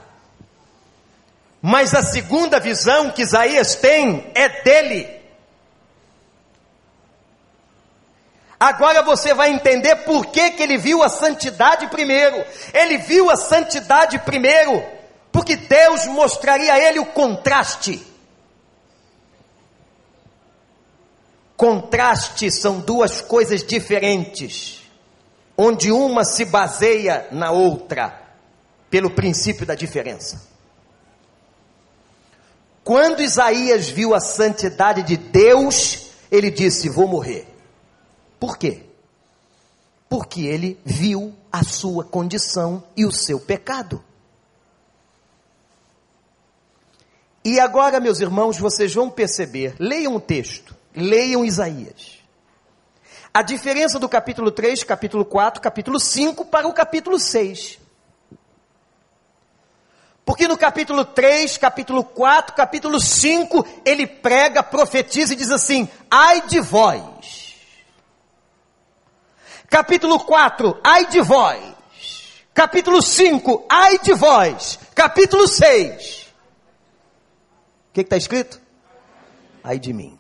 [1.61, 5.21] Mas a segunda visão que Isaías tem é dele.
[8.57, 12.41] Agora você vai entender por que, que ele viu a santidade primeiro.
[12.73, 14.81] Ele viu a santidade primeiro
[15.29, 18.01] porque Deus mostraria a ele o contraste.
[21.57, 24.83] Contraste são duas coisas diferentes,
[25.57, 28.22] onde uma se baseia na outra,
[28.93, 30.39] pelo princípio da diferença.
[32.83, 37.47] Quando Isaías viu a santidade de Deus, ele disse: Vou morrer.
[38.39, 38.83] Por quê?
[40.07, 44.03] Porque ele viu a sua condição e o seu pecado.
[47.43, 52.19] E agora, meus irmãos, vocês vão perceber, leiam o texto, leiam Isaías.
[53.33, 57.81] A diferença do capítulo 3, capítulo 4, capítulo 5 para o capítulo 6.
[60.25, 66.41] Porque no capítulo 3, capítulo 4, capítulo 5, ele prega, profetiza e diz assim: ai
[66.47, 67.55] de vós.
[69.69, 71.73] Capítulo 4, ai de vós.
[72.53, 74.79] Capítulo 5, ai de vós.
[74.95, 76.33] Capítulo 6,
[77.89, 78.61] o que está escrito?
[79.63, 80.17] Ai de mim.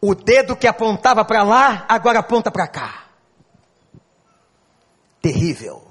[0.00, 3.04] O dedo que apontava para lá, agora aponta para cá.
[5.20, 5.89] Terrível.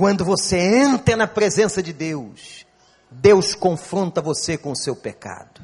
[0.00, 2.64] Quando você entra na presença de Deus,
[3.10, 5.60] Deus confronta você com o seu pecado.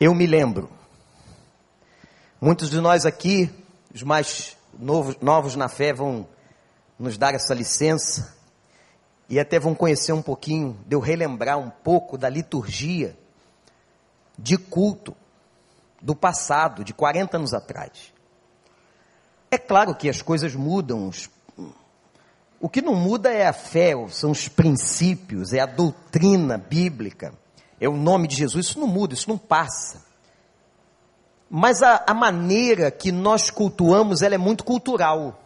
[0.00, 0.70] Eu me lembro,
[2.40, 3.50] muitos de nós aqui,
[3.94, 6.26] os mais novos, novos na fé, vão
[6.98, 8.34] nos dar essa licença
[9.28, 13.14] e até vão conhecer um pouquinho, de eu relembrar um pouco da liturgia
[14.38, 15.14] de culto
[16.00, 18.16] do passado, de 40 anos atrás.
[19.50, 21.10] É claro que as coisas mudam.
[22.60, 27.32] O que não muda é a fé, são os princípios, é a doutrina bíblica,
[27.80, 28.66] é o nome de Jesus.
[28.66, 30.02] Isso não muda, isso não passa.
[31.48, 35.40] Mas a, a maneira que nós cultuamos, ela é muito cultural.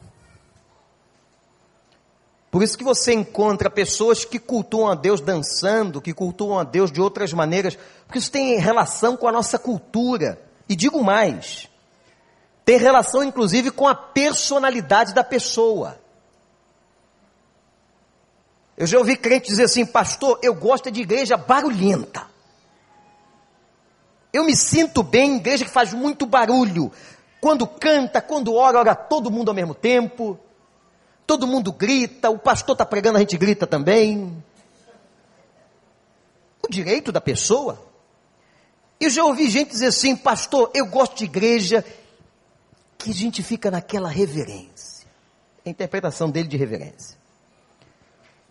[2.51, 6.90] Por isso que você encontra pessoas que cultuam a Deus dançando, que cultuam a Deus
[6.90, 10.38] de outras maneiras, porque isso tem relação com a nossa cultura.
[10.69, 11.71] E digo mais,
[12.65, 15.98] tem relação inclusive com a personalidade da pessoa.
[18.77, 22.27] Eu já ouvi crente dizer assim, pastor, eu gosto de igreja barulhenta.
[24.33, 26.90] Eu me sinto bem em igreja que faz muito barulho.
[27.40, 30.38] Quando canta, quando ora, ora todo mundo ao mesmo tempo
[31.27, 34.44] todo mundo grita, o pastor está pregando, a gente grita também.
[36.63, 37.83] O direito da pessoa.
[39.00, 41.85] Eu já ouvi gente dizer assim, pastor, eu gosto de igreja
[43.03, 45.09] que a gente fica naquela reverência.
[45.67, 47.19] A interpretação dele de reverência.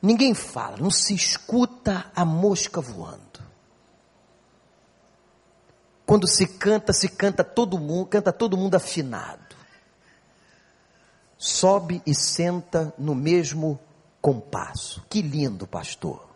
[0.02, 3.40] ninguém fala, não se escuta a mosca voando.
[6.06, 9.56] Quando se canta, se canta todo mundo, canta todo mundo afinado.
[11.38, 13.80] Sobe e senta no mesmo
[14.22, 15.02] compasso.
[15.10, 16.28] Que lindo, pastor.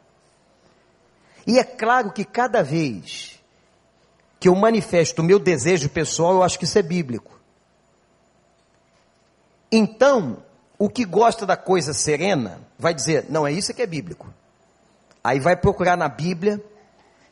[1.46, 3.44] E é claro que cada vez
[4.40, 7.36] que eu manifesto o meu desejo pessoal, eu acho que isso é bíblico.
[9.78, 10.38] Então,
[10.80, 14.34] o que gosta da coisa serena vai dizer: não, é isso que é bíblico.
[15.22, 16.64] Aí vai procurar na Bíblia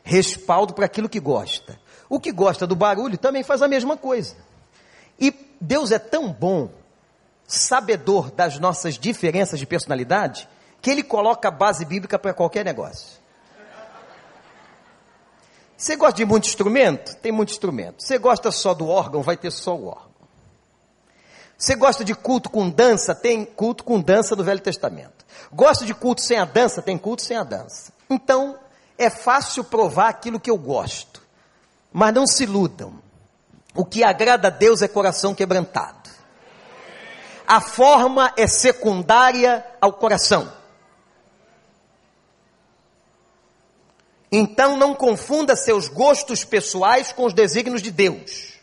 [0.02, 1.80] respaldo para aquilo que gosta.
[2.06, 4.36] O que gosta do barulho também faz a mesma coisa.
[5.18, 6.68] E Deus é tão bom,
[7.46, 10.46] sabedor das nossas diferenças de personalidade,
[10.82, 13.24] que Ele coloca a base bíblica para qualquer negócio.
[15.78, 17.16] Você gosta de muito instrumento?
[17.16, 18.02] Tem muito instrumento.
[18.02, 19.22] Você gosta só do órgão?
[19.22, 20.13] Vai ter só o órgão.
[21.56, 23.14] Você gosta de culto com dança?
[23.14, 25.24] Tem culto com dança do Velho Testamento.
[25.52, 26.82] Gosta de culto sem a dança?
[26.82, 27.92] Tem culto sem a dança.
[28.10, 28.58] Então,
[28.98, 31.22] é fácil provar aquilo que eu gosto.
[31.92, 32.98] Mas não se iludam.
[33.74, 36.10] O que agrada a Deus é coração quebrantado.
[37.46, 40.50] A forma é secundária ao coração.
[44.30, 48.53] Então não confunda seus gostos pessoais com os desígnios de Deus.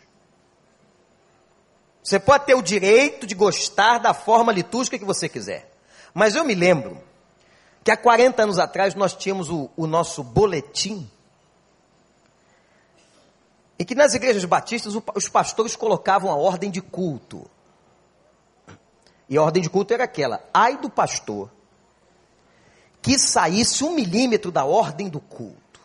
[2.02, 5.72] Você pode ter o direito de gostar da forma litúrgica que você quiser.
[6.12, 7.00] Mas eu me lembro
[7.84, 11.08] que há 40 anos atrás nós tínhamos o, o nosso boletim
[13.82, 17.50] em que nas igrejas batistas os pastores colocavam a ordem de culto.
[19.28, 21.50] E a ordem de culto era aquela: ai do pastor
[23.02, 25.80] que saísse um milímetro da ordem do culto.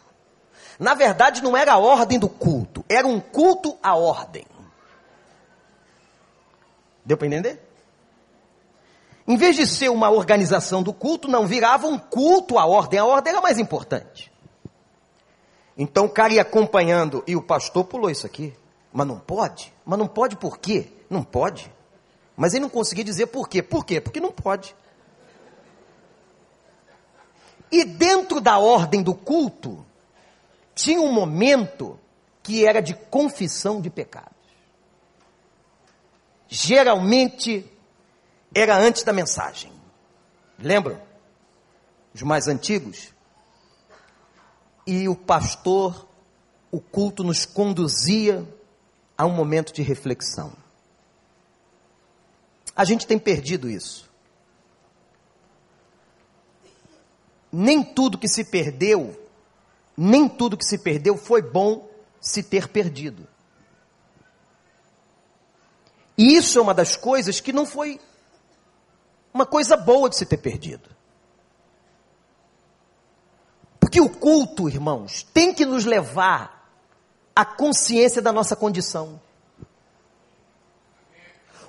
[0.78, 4.46] Na verdade, não era a ordem do culto, era um culto à ordem.
[7.08, 7.58] Deu para entender?
[9.26, 13.00] Em vez de ser uma organização do culto, não virava um culto à ordem.
[13.00, 14.30] A ordem era mais importante.
[15.78, 18.54] Então o cara ia acompanhando e o pastor pulou isso aqui.
[18.92, 19.74] Mas não pode?
[19.86, 20.90] Mas não pode por quê?
[21.10, 21.72] Não pode.
[22.36, 23.64] Mas ele não conseguia dizer por quê.
[23.64, 24.02] Por quê?
[24.02, 24.76] Porque não pode.
[27.72, 29.86] E dentro da ordem do culto,
[30.76, 31.98] tinha um momento
[32.44, 34.37] que era de confissão de pecados.
[36.48, 37.70] Geralmente
[38.54, 39.72] era antes da mensagem.
[40.60, 41.02] Lembram?
[42.14, 43.14] Os mais antigos?
[44.88, 46.08] e o pastor,
[46.72, 48.48] o culto nos conduzia
[49.18, 50.54] a um momento de reflexão.
[52.74, 54.10] A gente tem perdido isso.
[57.52, 59.30] Nem tudo que se perdeu,
[59.96, 61.90] nem tudo que se perdeu foi bom
[62.22, 63.28] se ter perdido.
[66.18, 68.00] E isso é uma das coisas que não foi
[69.34, 70.90] uma coisa boa de se ter perdido.
[73.80, 76.72] Porque o culto, irmãos, tem que nos levar
[77.36, 79.22] à consciência da nossa condição.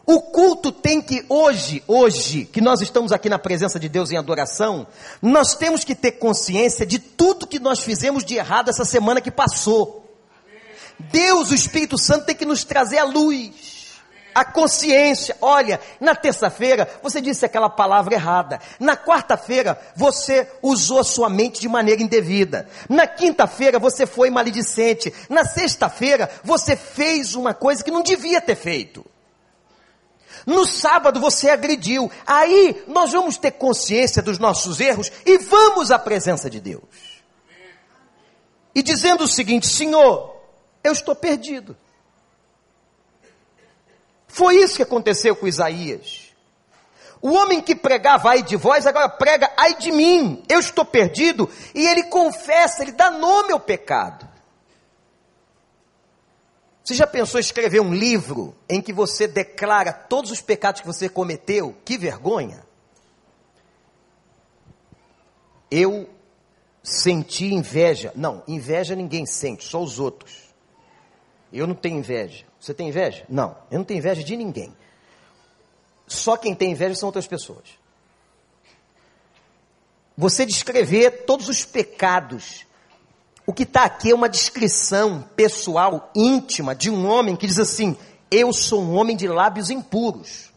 [0.07, 4.17] O culto tem que, hoje, hoje, que nós estamos aqui na presença de Deus em
[4.17, 4.87] adoração,
[5.21, 9.31] nós temos que ter consciência de tudo que nós fizemos de errado essa semana que
[9.31, 10.11] passou.
[10.99, 13.78] Deus, o Espírito Santo, tem que nos trazer a luz
[14.39, 15.37] a consciência.
[15.41, 18.61] Olha, na terça-feira você disse aquela palavra errada.
[18.79, 22.69] Na quarta-feira você usou a sua mente de maneira indevida.
[22.89, 25.13] Na quinta-feira você foi maledicente.
[25.29, 29.05] Na sexta-feira você fez uma coisa que não devia ter feito.
[30.47, 32.09] No sábado você agrediu.
[32.25, 36.85] Aí nós vamos ter consciência dos nossos erros e vamos à presença de Deus.
[38.73, 40.37] E dizendo o seguinte: Senhor,
[40.85, 41.77] eu estou perdido.
[44.39, 46.29] Foi isso que aconteceu com Isaías.
[47.21, 51.51] O homem que pregava ai de vós, agora prega ai de mim, eu estou perdido,
[51.75, 54.29] e ele confessa, ele dá nome ao pecado.
[56.85, 60.87] Você já pensou em escrever um livro em que você declara todos os pecados que
[60.87, 61.77] você cometeu?
[61.85, 62.65] Que vergonha!
[65.69, 66.09] Eu
[66.81, 68.13] senti inveja.
[68.15, 70.48] Não, inveja ninguém sente, só os outros.
[71.53, 72.45] Eu não tenho inveja.
[72.61, 73.25] Você tem inveja?
[73.29, 74.75] Não, eu não tenho inveja de ninguém.
[76.07, 77.79] Só quem tem inveja são outras pessoas.
[80.17, 82.67] Você descrever todos os pecados.
[83.47, 87.97] O que está aqui é uma descrição pessoal, íntima, de um homem que diz assim:
[88.31, 90.53] Eu sou um homem de lábios impuros.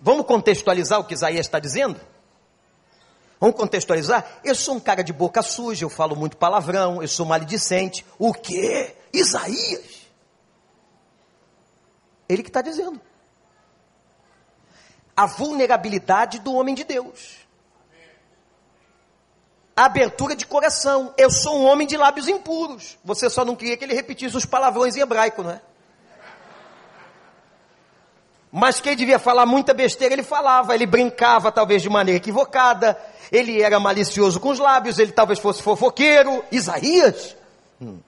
[0.00, 2.00] Vamos contextualizar o que Isaías está dizendo?
[3.40, 4.40] Vamos contextualizar?
[4.42, 8.04] Eu sou um cara de boca suja, eu falo muito palavrão, eu sou maledicente.
[8.18, 8.96] O quê?
[9.12, 10.08] Isaías?
[12.28, 13.00] Ele que está dizendo.
[15.16, 17.38] a vulnerabilidade do homem de Deus.
[19.74, 21.12] A abertura de coração.
[21.16, 22.96] Eu sou um homem de lábios impuros.
[23.04, 25.60] Você só não queria que ele repetisse os palavrões em hebraico, não é?
[28.50, 32.98] Mas quem devia falar muita besteira, ele falava, ele brincava talvez de maneira equivocada,
[33.30, 36.42] ele era malicioso com os lábios, ele talvez fosse fofoqueiro.
[36.50, 37.36] Isaías,
[37.80, 37.98] hum,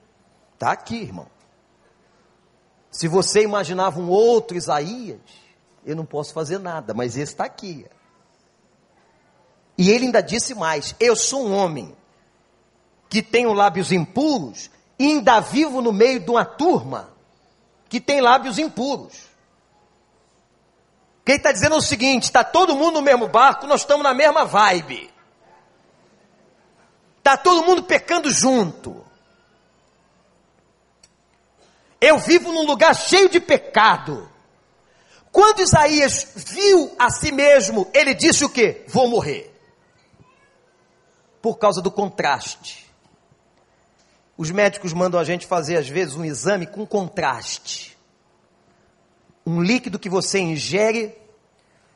[0.57, 1.27] tá aqui, irmão.
[2.89, 5.19] Se você imaginava um outro Isaías,
[5.85, 7.85] eu não posso fazer nada, mas esse está aqui.
[9.77, 11.95] E ele ainda disse mais: Eu sou um homem
[13.09, 14.69] que tenho lábios impuros
[14.99, 17.09] e ainda vivo no meio de uma turma
[17.89, 19.30] que tem lábios impuros.
[21.31, 24.43] Quem está dizendo o seguinte: está todo mundo no mesmo barco, nós estamos na mesma
[24.43, 25.09] vibe.
[27.19, 29.01] Está todo mundo pecando junto.
[32.01, 34.29] Eu vivo num lugar cheio de pecado.
[35.31, 38.83] Quando Isaías viu a si mesmo, ele disse o que?
[38.89, 39.57] Vou morrer.
[41.41, 42.91] Por causa do contraste.
[44.35, 47.97] Os médicos mandam a gente fazer, às vezes, um exame com contraste.
[49.45, 51.20] Um líquido que você ingere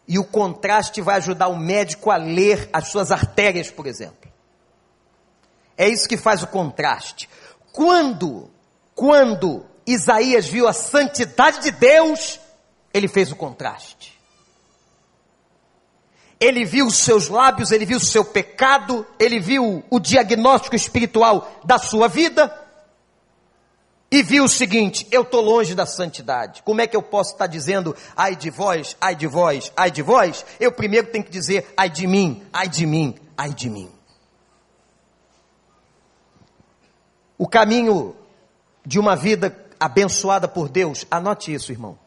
[0.07, 4.31] e o contraste vai ajudar o médico a ler as suas artérias, por exemplo.
[5.77, 7.29] É isso que faz o contraste.
[7.71, 8.49] Quando,
[8.93, 12.39] quando Isaías viu a santidade de Deus,
[12.93, 14.15] ele fez o contraste.
[16.39, 21.61] Ele viu os seus lábios, ele viu o seu pecado, ele viu o diagnóstico espiritual
[21.63, 22.64] da sua vida
[24.17, 26.61] e viu o seguinte: eu estou longe da santidade.
[26.63, 30.01] Como é que eu posso estar dizendo ai de vós, ai de vós, ai de
[30.01, 30.45] vós?
[30.59, 33.91] Eu primeiro tenho que dizer ai de mim, ai de mim, ai de mim.
[37.37, 38.15] O caminho
[38.85, 41.97] de uma vida abençoada por Deus, anote isso, irmão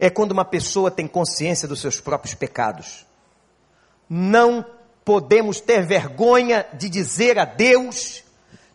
[0.00, 3.06] é quando uma pessoa tem consciência dos seus próprios pecados.
[4.08, 4.64] Não
[5.04, 8.24] podemos ter vergonha de dizer a Deus,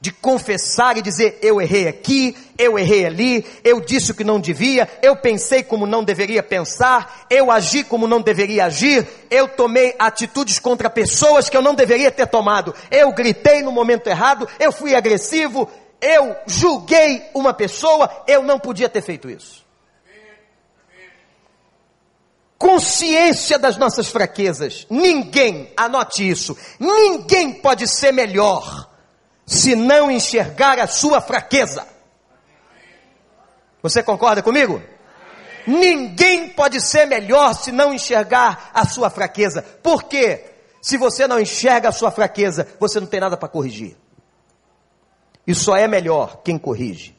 [0.05, 4.39] de confessar e dizer: eu errei aqui, eu errei ali, eu disse o que não
[4.39, 9.95] devia, eu pensei como não deveria pensar, eu agi como não deveria agir, eu tomei
[9.97, 14.71] atitudes contra pessoas que eu não deveria ter tomado, eu gritei no momento errado, eu
[14.71, 15.67] fui agressivo,
[15.99, 19.65] eu julguei uma pessoa, eu não podia ter feito isso
[22.57, 24.87] consciência das nossas fraquezas.
[24.89, 28.94] Ninguém, anote isso, ninguém pode ser melhor
[29.45, 31.87] se não enxergar a sua fraqueza.
[33.81, 34.81] Você concorda comigo?
[35.67, 39.61] Ninguém pode ser melhor se não enxergar a sua fraqueza.
[39.61, 40.45] Por quê?
[40.81, 43.95] Se você não enxerga a sua fraqueza, você não tem nada para corrigir.
[45.45, 47.15] E só é melhor quem corrige,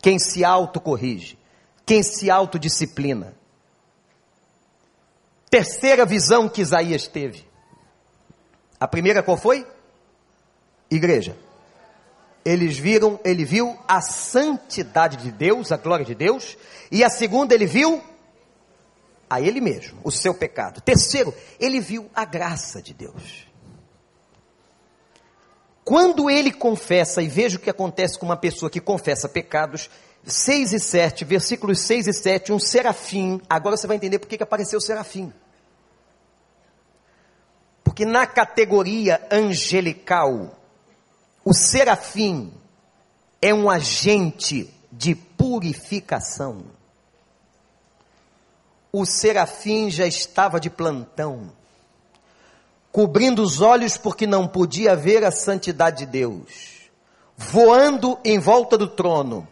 [0.00, 1.38] quem se autocorrige,
[1.84, 3.34] quem se autodisciplina
[5.52, 7.46] terceira visão que Isaías teve.
[8.80, 9.66] A primeira qual foi?
[10.96, 11.36] Igreja.
[12.44, 16.56] Eles viram, ele viu a santidade de Deus, a glória de Deus,
[16.90, 18.02] e a segunda ele viu
[19.30, 20.80] a ele mesmo, o seu pecado.
[20.80, 23.46] Terceiro, ele viu a graça de Deus.
[25.84, 29.88] Quando ele confessa, e veja o que acontece com uma pessoa que confessa pecados,
[30.24, 34.40] 6 e 7, versículos 6 e 7, um serafim, agora você vai entender por que
[34.42, 35.32] apareceu o serafim.
[37.82, 40.61] Porque na categoria angelical,
[41.44, 42.52] o serafim
[43.40, 46.62] é um agente de purificação.
[48.92, 51.50] O serafim já estava de plantão,
[52.92, 56.90] cobrindo os olhos porque não podia ver a santidade de Deus,
[57.36, 59.48] voando em volta do trono,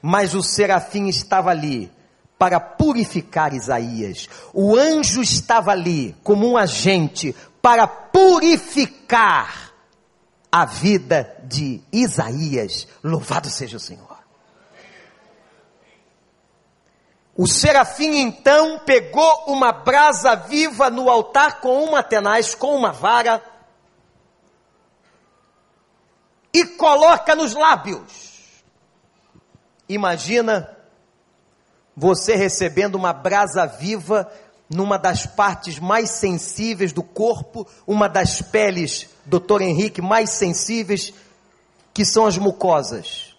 [0.00, 1.92] mas o serafim estava ali
[2.38, 4.28] para purificar Isaías.
[4.54, 9.65] O anjo estava ali como um agente para purificar
[10.50, 12.86] a vida de Isaías.
[13.02, 14.16] Louvado seja o Senhor.
[17.36, 23.42] O serafim então pegou uma brasa viva no altar com uma tenaz, com uma vara,
[26.52, 28.64] e coloca nos lábios.
[29.86, 30.74] Imagina
[31.94, 34.30] você recebendo uma brasa viva
[34.68, 41.12] numa das partes mais sensíveis do corpo, uma das peles, doutor Henrique, mais sensíveis,
[41.94, 43.34] que são as mucosas.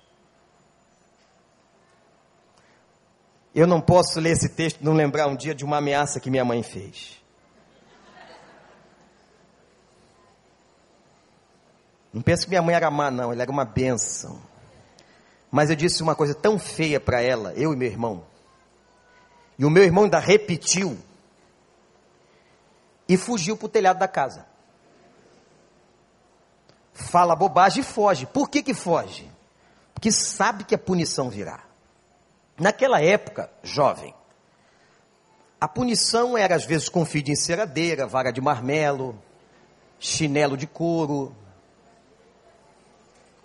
[3.54, 6.30] Eu não posso ler esse texto e não lembrar um dia de uma ameaça que
[6.30, 7.18] minha mãe fez.
[12.14, 14.42] Não penso que minha mãe era má, não, ela era uma benção.
[15.52, 18.24] Mas eu disse uma coisa tão feia para ela, eu e meu irmão.
[19.58, 20.98] E o meu irmão ainda repetiu.
[23.08, 24.46] E fugiu para o telhado da casa.
[26.94, 28.26] Fala bobagem e foge.
[28.26, 29.30] Por que que foge?
[29.94, 31.62] Porque sabe que a punição virá.
[32.60, 34.14] Naquela época, jovem,
[35.62, 39.20] a punição era às vezes com fio de enceradeira, vara de marmelo,
[40.00, 41.36] chinelo de couro,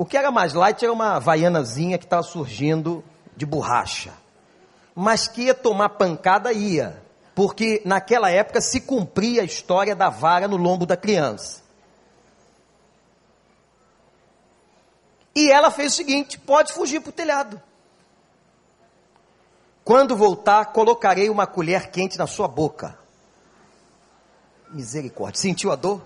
[0.03, 3.05] o que era mais light era uma vaianazinha que estava surgindo
[3.37, 4.13] de borracha.
[4.95, 7.02] Mas que ia tomar pancada, ia.
[7.35, 11.63] Porque naquela época se cumpria a história da vara no lombo da criança.
[15.35, 17.61] E ela fez o seguinte: pode fugir para o telhado.
[19.85, 22.99] Quando voltar, colocarei uma colher quente na sua boca.
[24.71, 25.41] Misericórdia.
[25.41, 26.03] Sentiu a dor?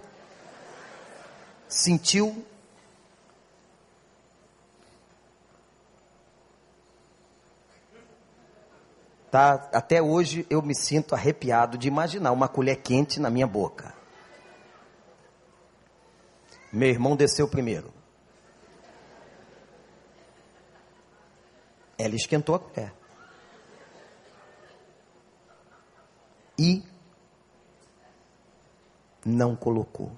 [1.69, 2.45] Sentiu
[9.37, 9.69] Tá?
[9.71, 13.93] Até hoje eu me sinto arrepiado de imaginar uma colher quente na minha boca.
[16.73, 17.93] Meu irmão desceu primeiro.
[21.99, 22.95] Ela esquentou a colher.
[26.59, 26.83] E
[29.23, 30.17] não colocou.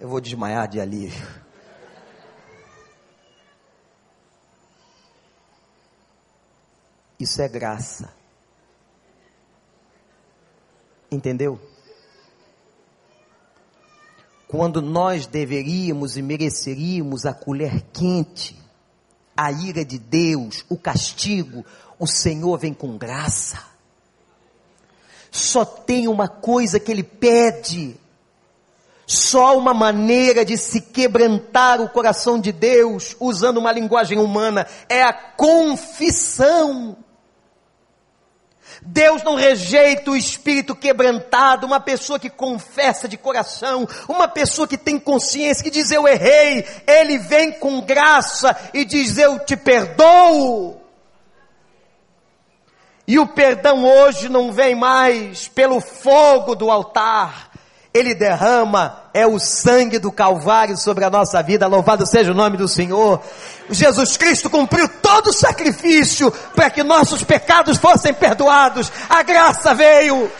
[0.00, 1.51] Eu vou desmaiar de alívio.
[7.22, 8.12] Isso é graça.
[11.08, 11.60] Entendeu?
[14.48, 18.60] Quando nós deveríamos e mereceríamos a colher quente,
[19.36, 21.64] a ira de Deus, o castigo,
[21.96, 23.62] o Senhor vem com graça.
[25.30, 27.96] Só tem uma coisa que Ele pede,
[29.06, 35.04] só uma maneira de se quebrantar o coração de Deus, usando uma linguagem humana, é
[35.04, 36.96] a confissão.
[38.80, 44.78] Deus não rejeita o espírito quebrantado, uma pessoa que confessa de coração, uma pessoa que
[44.78, 50.80] tem consciência, que diz eu errei, ele vem com graça e diz eu te perdoo.
[53.06, 57.51] E o perdão hoje não vem mais pelo fogo do altar,
[57.94, 61.66] ele derrama é o sangue do Calvário sobre a nossa vida.
[61.66, 63.20] Louvado seja o nome do Senhor.
[63.68, 68.90] Jesus Cristo cumpriu todo o sacrifício para que nossos pecados fossem perdoados.
[69.08, 70.30] A graça veio.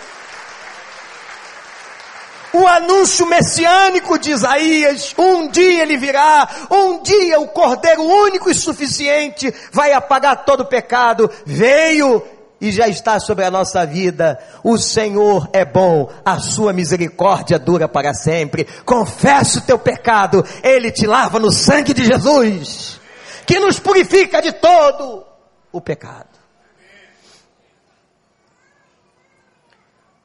[2.55, 8.55] O anúncio messiânico de Isaías, um dia ele virá, um dia o Cordeiro único e
[8.55, 11.31] suficiente vai apagar todo o pecado.
[11.47, 12.23] Veio
[12.63, 14.39] e já está sobre a nossa vida.
[14.63, 18.65] O Senhor é bom, a sua misericórdia dura para sempre.
[18.87, 23.01] Confesse o teu pecado, ele te lava no sangue de Jesus,
[23.45, 25.27] que nos purifica de todo
[25.73, 26.29] o pecado.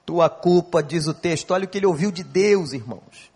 [0.06, 3.32] Tua culpa, diz o texto, olha o que ele ouviu de Deus, irmãos.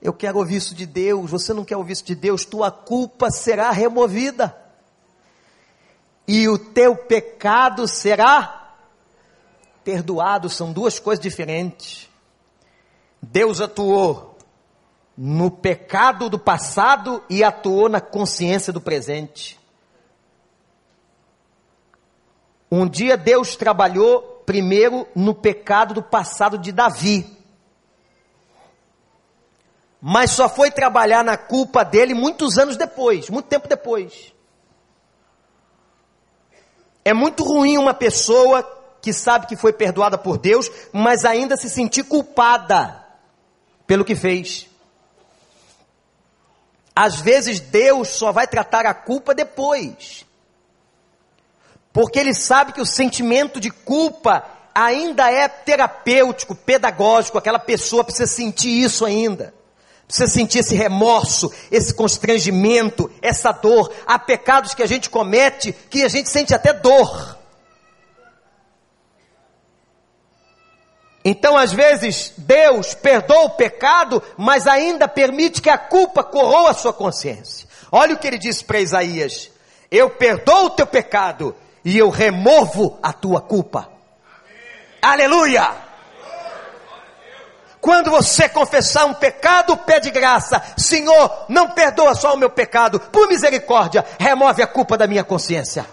[0.00, 3.30] Eu quero ouvir isso de Deus, você não quer ouvir isso de Deus, tua culpa
[3.30, 4.61] será removida
[6.34, 8.74] e o teu pecado será
[9.84, 10.48] perdoado.
[10.48, 12.08] São duas coisas diferentes.
[13.20, 14.38] Deus atuou
[15.14, 19.60] no pecado do passado e atuou na consciência do presente.
[22.70, 27.26] Um dia Deus trabalhou primeiro no pecado do passado de Davi.
[30.00, 34.31] Mas só foi trabalhar na culpa dele muitos anos depois, muito tempo depois.
[37.04, 38.62] É muito ruim uma pessoa
[39.00, 43.04] que sabe que foi perdoada por Deus, mas ainda se sentir culpada
[43.86, 44.68] pelo que fez.
[46.94, 50.24] Às vezes Deus só vai tratar a culpa depois.
[51.92, 54.44] Porque Ele sabe que o sentimento de culpa
[54.74, 59.52] ainda é terapêutico, pedagógico, aquela pessoa precisa sentir isso ainda.
[60.12, 63.90] Você sentir esse remorso, esse constrangimento, essa dor.
[64.06, 67.38] Há pecados que a gente comete que a gente sente até dor.
[71.24, 76.74] Então, às vezes, Deus perdoa o pecado, mas ainda permite que a culpa coroa a
[76.74, 77.66] sua consciência.
[77.90, 79.50] Olha o que ele disse para Isaías:
[79.90, 83.88] Eu perdoo o teu pecado e eu removo a tua culpa.
[85.00, 85.00] Amém.
[85.00, 85.91] Aleluia!
[87.82, 90.62] Quando você confessar um pecado, pede graça.
[90.78, 93.00] Senhor, não perdoa só o meu pecado.
[93.00, 95.84] Por misericórdia, remove a culpa da minha consciência.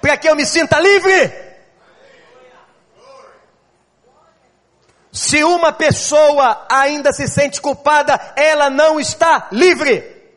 [0.00, 1.30] Para que eu me sinta livre.
[5.12, 10.32] Se uma pessoa ainda se sente culpada, ela não está livre.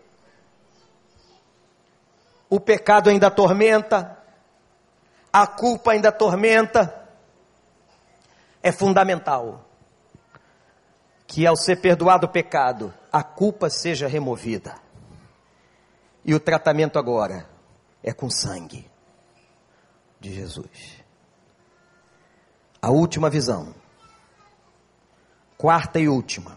[2.50, 4.18] O pecado ainda atormenta,
[5.32, 6.94] a culpa ainda atormenta,
[8.62, 9.64] é fundamental
[11.34, 14.76] que ao ser perdoado o pecado, a culpa seja removida.
[16.24, 17.50] E o tratamento agora
[18.04, 18.88] é com sangue
[20.20, 21.04] de Jesus.
[22.80, 23.74] A última visão.
[25.58, 26.56] Quarta e última.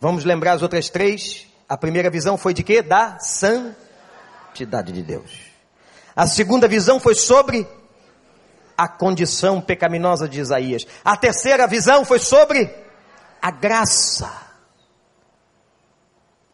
[0.00, 1.46] Vamos lembrar as outras três?
[1.68, 2.82] A primeira visão foi de quê?
[2.82, 5.52] Da santidade de Deus.
[6.16, 7.64] A segunda visão foi sobre
[8.76, 10.84] a condição pecaminosa de Isaías.
[11.04, 12.89] A terceira visão foi sobre
[13.40, 14.48] a graça.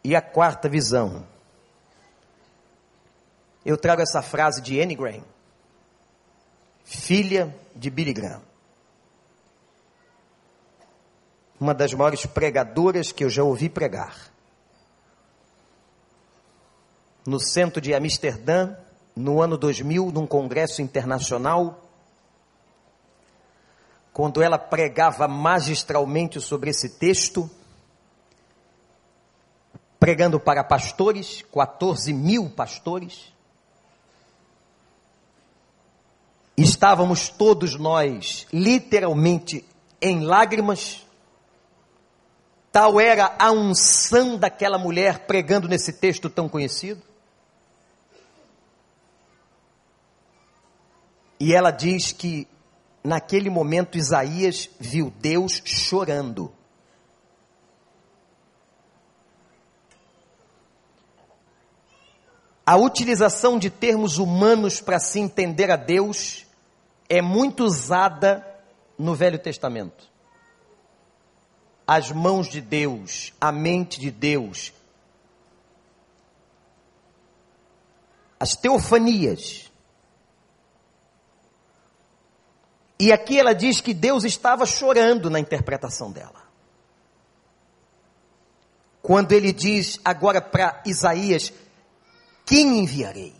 [0.05, 1.27] E a quarta visão.
[3.65, 5.25] Eu trago essa frase de Anne Graham,
[6.85, 8.41] filha de Billy Graham.
[11.59, 14.31] Uma das maiores pregadoras que eu já ouvi pregar.
[17.27, 18.77] No centro de Amsterdã,
[19.17, 21.86] no ano 2000, num congresso internacional,
[24.17, 27.51] quando ela pregava magistralmente sobre esse texto,
[30.01, 33.31] pregando para pastores, 14 mil pastores,
[36.57, 39.63] estávamos todos nós literalmente
[40.01, 41.07] em lágrimas,
[42.73, 47.03] tal era a unção daquela mulher pregando nesse texto tão conhecido.
[51.39, 52.49] E ela diz que
[53.07, 56.53] naquele momento Isaías viu Deus chorando.
[62.67, 66.45] A utilização de termos humanos para se entender a Deus
[67.09, 68.45] é muito usada
[68.99, 70.11] no Velho Testamento.
[71.87, 74.73] As mãos de Deus, a mente de Deus,
[78.41, 79.66] as teofanias,
[82.99, 86.47] E aqui ela diz que Deus estava chorando na interpretação dela.
[89.03, 91.53] Quando ele diz agora para Isaías:
[92.45, 93.35] Quem enviarei?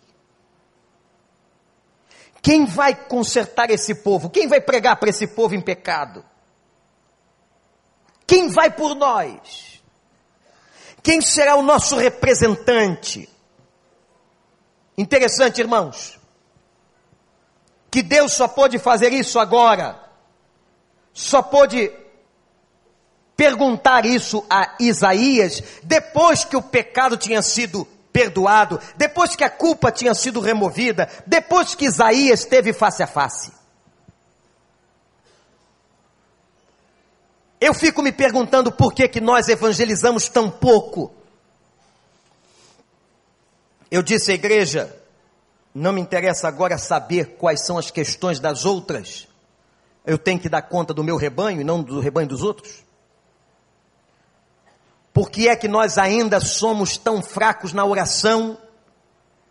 [2.43, 4.31] Quem vai consertar esse povo?
[4.31, 6.25] Quem vai pregar para esse povo em pecado?
[8.27, 9.83] Quem vai por nós?
[11.03, 13.29] Quem será o nosso representante?
[14.97, 16.16] Interessante, irmãos
[17.97, 19.99] que Deus só pôde fazer isso agora,
[21.15, 21.91] só pôde
[23.35, 29.91] perguntar isso a Isaías depois que o pecado tinha sido perdoado, depois que a culpa
[29.91, 33.51] tinha sido removida, depois que Isaías teve face a face.
[37.59, 41.15] Eu fico me perguntando por que, que nós evangelizamos tão pouco.
[43.91, 44.95] Eu disse à igreja,
[45.79, 49.29] não me interessa agora saber quais são as questões das outras.
[50.07, 52.83] Eu tenho que dar conta do meu rebanho e não do rebanho dos outros.
[55.13, 58.57] Por que é que nós ainda somos tão fracos na oração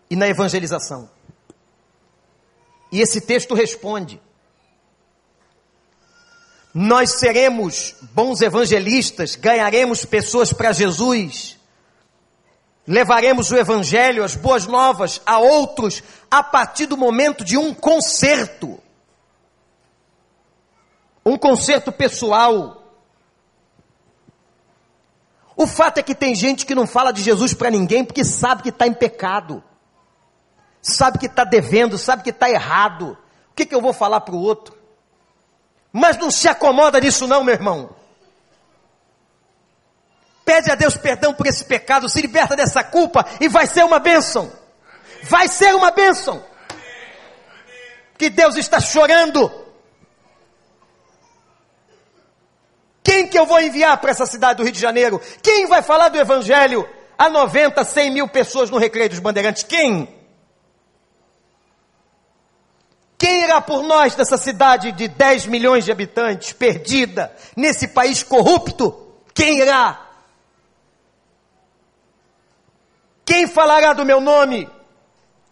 [0.10, 1.08] e na evangelização?
[2.92, 4.20] E esse texto responde.
[6.74, 11.55] Nós seremos bons evangelistas, ganharemos pessoas para Jesus,
[12.88, 18.80] levaremos o Evangelho, as boas novas a outros a partir do momento de um concerto.
[21.26, 22.84] Um concerto pessoal.
[25.58, 28.62] O fato é que tem gente que não fala de Jesus para ninguém porque sabe
[28.62, 29.64] que está em pecado,
[30.82, 33.18] sabe que está devendo, sabe que está errado.
[33.52, 34.78] O que, que eu vou falar para o outro?
[35.92, 37.96] Mas não se acomoda disso, não, meu irmão.
[40.46, 43.98] Pede a Deus perdão por esse pecado, se liberta dessa culpa e vai ser uma
[43.98, 44.52] bênção.
[45.24, 46.46] Vai ser uma bênção.
[48.16, 49.52] Que Deus está chorando.
[53.04, 55.20] Quem que eu vou enviar para essa cidade do Rio de Janeiro?
[55.42, 56.88] Quem vai falar do Evangelho
[57.18, 59.64] a 90, 100 mil pessoas no Recreio dos Bandeirantes?
[59.64, 60.08] Quem?
[63.18, 69.16] Quem irá por nós dessa cidade de 10 milhões de habitantes, perdida, nesse país corrupto?
[69.34, 70.05] Quem irá?
[73.26, 74.70] Quem falará do meu nome?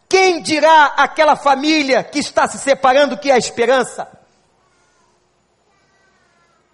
[0.07, 4.07] Quem dirá àquela família que está se separando que é a esperança?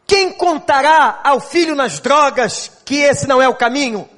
[0.05, 4.09] Quem contará ao filho nas drogas que esse não é o caminho?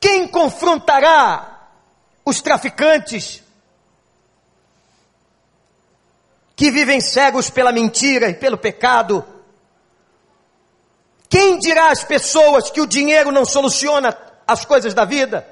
[0.00, 1.68] Quem confrontará
[2.24, 3.42] os traficantes
[6.56, 9.26] que vivem cegos pela mentira e pelo pecado?
[11.32, 14.14] Quem dirá às pessoas que o dinheiro não soluciona
[14.46, 15.48] as coisas da vida?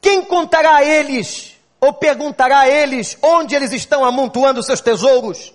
[0.00, 5.52] Quem contará a eles Ou perguntará a eles onde eles estão amontoando seus tesouros?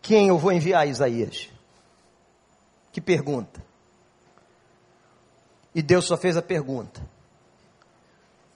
[0.00, 1.50] Quem eu vou enviar a Isaías?
[2.92, 3.62] Que pergunta?
[5.74, 7.02] E Deus só fez a pergunta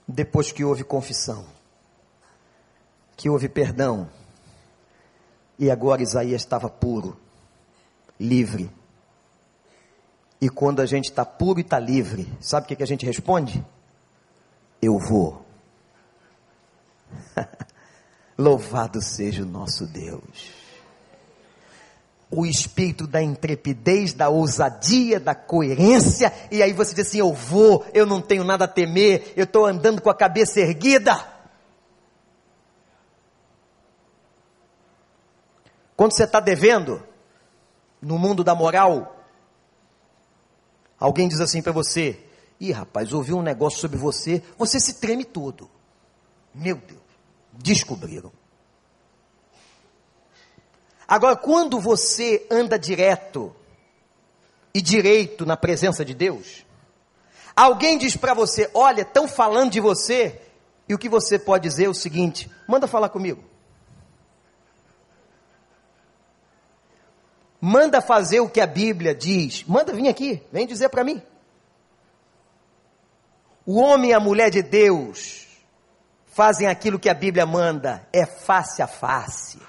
[0.07, 1.45] depois que houve confissão,
[3.19, 4.09] que houve perdão,
[5.57, 7.19] e agora Isaías estava puro,
[8.17, 8.71] livre.
[10.39, 13.05] E quando a gente está puro e está livre, sabe o que, que a gente
[13.05, 13.61] responde?
[14.81, 15.45] Eu vou.
[18.39, 20.57] Louvado seja o nosso Deus
[22.31, 27.83] o espírito da intrepidez, da ousadia, da coerência, e aí você diz assim: Eu vou,
[27.91, 31.38] eu não tenho nada a temer, eu estou andando com a cabeça erguida.
[35.99, 37.05] Quando você está devendo,
[38.01, 39.21] no mundo da moral,
[40.97, 42.17] alguém diz assim para você:
[42.57, 45.69] Ih, rapaz, ouvi um negócio sobre você, você se treme todo.
[46.55, 47.01] Meu Deus,
[47.51, 48.31] descobriram.
[51.05, 53.53] Agora, quando você anda direto
[54.73, 56.65] e direito na presença de Deus,
[57.53, 60.41] alguém diz para você: Olha, estão falando de você,
[60.87, 63.48] e o que você pode dizer é o seguinte: manda falar comigo.
[67.61, 69.63] Manda fazer o que a Bíblia diz.
[69.65, 71.21] Manda vir aqui, vem dizer para mim.
[73.65, 75.47] O homem e a mulher de Deus
[76.27, 79.59] fazem aquilo que a Bíblia manda, é face a face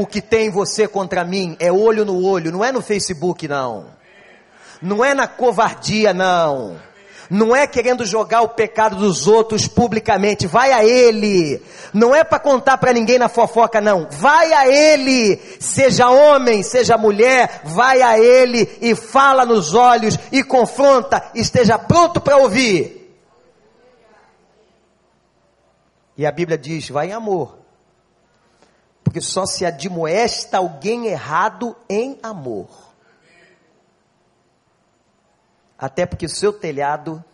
[0.00, 3.88] o que tem você contra mim é olho no olho, não é no Facebook, não.
[4.80, 6.80] Não é na covardia, não.
[7.30, 10.46] Não é querendo jogar o pecado dos outros publicamente.
[10.46, 11.62] Vai a Ele.
[11.94, 14.08] Não é para contar para ninguém na fofoca, não.
[14.10, 15.40] Vai a Ele.
[15.60, 21.30] Seja homem, seja mulher, vai a Ele e fala nos olhos e confronta.
[21.34, 22.98] Esteja pronto para ouvir.
[26.18, 27.60] E a Bíblia diz: vai em amor
[29.10, 32.68] porque só se admoesta alguém errado em amor.
[35.80, 37.24] Até porque o seu telhado,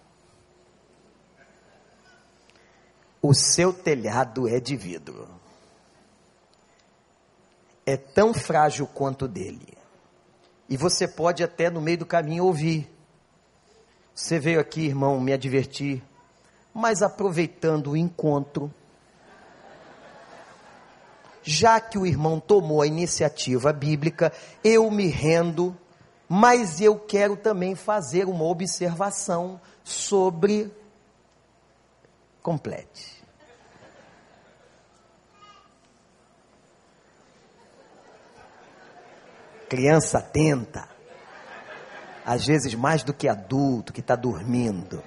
[3.21, 5.29] o seu telhado é de vidro.
[7.85, 9.77] É tão frágil quanto dele.
[10.69, 12.89] E você pode até no meio do caminho ouvir.
[14.15, 16.01] Você veio aqui, irmão, me advertir,
[16.73, 18.73] mas aproveitando o encontro,
[21.43, 24.33] já que o irmão tomou a iniciativa bíblica,
[24.65, 25.77] eu me rendo,
[26.29, 30.73] mas eu quero também fazer uma observação sobre.
[32.43, 33.17] Complete.
[39.69, 40.89] Criança atenta,
[42.25, 45.03] às vezes mais do que adulto que está dormindo.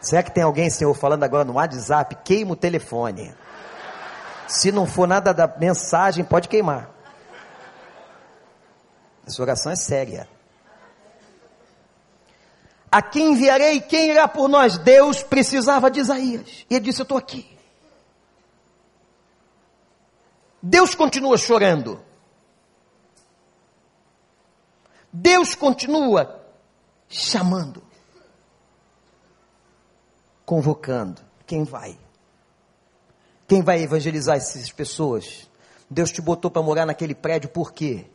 [0.00, 2.16] Será que tem alguém, Senhor, falando agora no WhatsApp?
[2.24, 3.32] Queima o telefone.
[4.48, 6.90] Se não for nada da mensagem, pode queimar.
[9.24, 10.28] Essa oração é séria.
[12.92, 13.80] A quem enviarei?
[13.80, 14.76] Quem irá por nós?
[14.76, 16.66] Deus precisava de Isaías.
[16.68, 17.48] E ele disse: Eu estou aqui.
[20.62, 22.04] Deus continua chorando.
[25.10, 26.44] Deus continua
[27.08, 27.82] chamando,
[30.44, 31.20] convocando.
[31.46, 31.98] Quem vai?
[33.48, 35.50] Quem vai evangelizar essas pessoas?
[35.90, 38.06] Deus te botou para morar naquele prédio por quê?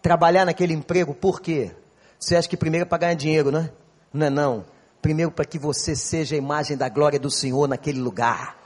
[0.00, 1.74] Trabalhar naquele emprego por quê?
[2.22, 3.72] Você acha que primeiro é para ganhar dinheiro, né?
[4.12, 4.64] Não é não.
[5.02, 8.56] Primeiro para que você seja a imagem da glória do Senhor naquele lugar.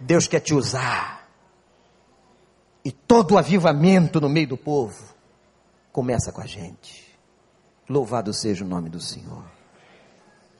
[0.00, 1.28] Deus quer te usar.
[2.82, 5.14] E todo o avivamento no meio do povo
[5.92, 7.06] começa com a gente.
[7.86, 9.44] Louvado seja o nome do Senhor.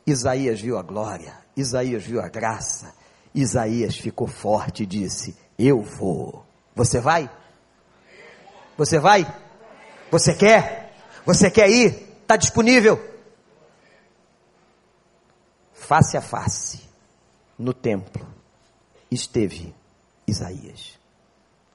[0.07, 2.93] Isaías viu a glória, Isaías viu a graça,
[3.35, 6.45] Isaías ficou forte e disse: Eu vou.
[6.75, 7.31] Você vai?
[8.77, 9.27] Você vai?
[10.11, 10.80] Você quer?
[11.33, 12.09] Você quer ir?
[12.23, 12.99] Está disponível?
[15.73, 16.81] Face a face,
[17.57, 18.27] no templo,
[19.09, 19.73] esteve
[20.27, 20.99] Isaías.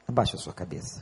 [0.05, 1.01] Abaixa a sua cabeça.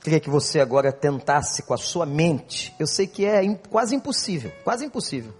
[0.00, 2.72] Queria que você agora tentasse com a sua mente.
[2.78, 5.34] Eu sei que é quase impossível, quase impossível.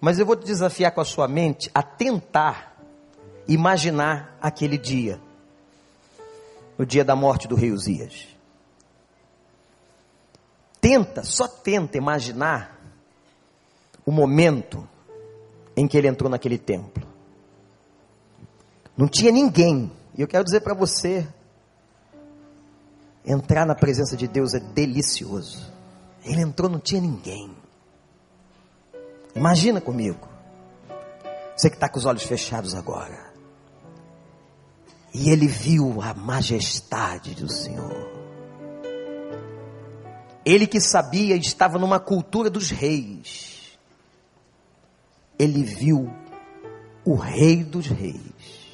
[0.00, 2.76] Mas eu vou te desafiar com a sua mente a tentar
[3.46, 5.29] imaginar aquele dia.
[6.80, 8.28] O dia da morte do rei Uzias.
[10.80, 12.80] Tenta, só tenta imaginar
[14.06, 14.88] o momento
[15.76, 17.06] em que ele entrou naquele templo.
[18.96, 19.92] Não tinha ninguém.
[20.16, 21.28] E eu quero dizer para você,
[23.24, 25.70] Entrar na presença de Deus é delicioso.
[26.24, 27.54] Ele entrou, não tinha ninguém.
[29.34, 30.28] Imagina comigo.
[31.56, 33.29] Você que está com os olhos fechados agora.
[35.12, 38.08] E ele viu a majestade do Senhor.
[40.44, 43.78] Ele que sabia estava numa cultura dos reis.
[45.38, 46.12] Ele viu
[47.04, 48.70] o Rei dos Reis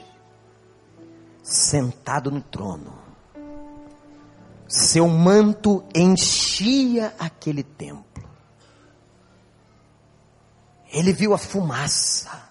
[1.42, 2.98] sentado no trono.
[4.68, 8.28] Seu manto enchia aquele templo.
[10.92, 12.50] Ele viu a fumaça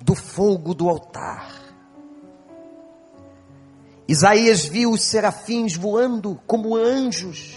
[0.00, 1.67] do fogo do altar.
[4.08, 7.54] Isaías viu os serafins voando como anjos.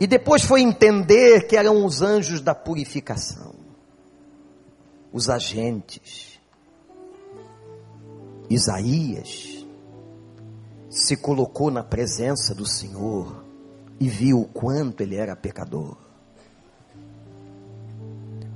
[0.00, 3.54] E depois foi entender que eram os anjos da purificação,
[5.12, 6.40] os agentes.
[8.50, 9.64] Isaías
[10.90, 13.44] se colocou na presença do Senhor
[14.00, 15.96] e viu o quanto ele era pecador,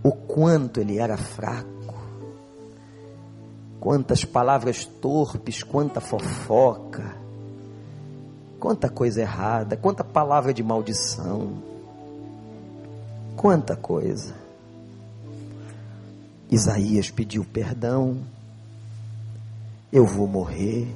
[0.02, 1.79] o quanto ele era fraco
[3.80, 7.16] Quantas palavras torpes, quanta fofoca,
[8.60, 11.54] quanta coisa errada, quanta palavra de maldição,
[13.34, 14.34] quanta coisa.
[16.50, 18.18] Isaías pediu perdão,
[19.90, 20.86] eu vou morrer.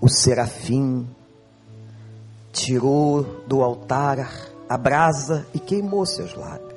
[0.00, 1.06] O serafim
[2.52, 6.73] tirou do altar a brasa e queimou seus lábios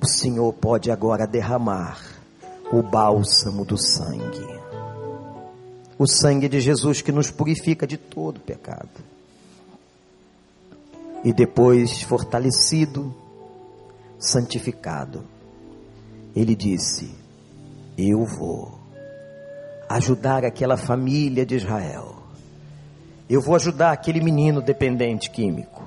[0.00, 2.00] o Senhor pode agora derramar
[2.72, 4.58] o bálsamo do sangue.
[5.98, 8.88] O sangue de Jesus que nos purifica de todo pecado.
[11.24, 13.12] E depois, fortalecido,
[14.18, 15.24] santificado,
[16.36, 17.12] ele disse:
[17.96, 18.78] Eu vou
[19.88, 22.14] ajudar aquela família de Israel.
[23.28, 25.82] Eu vou ajudar aquele menino dependente químico.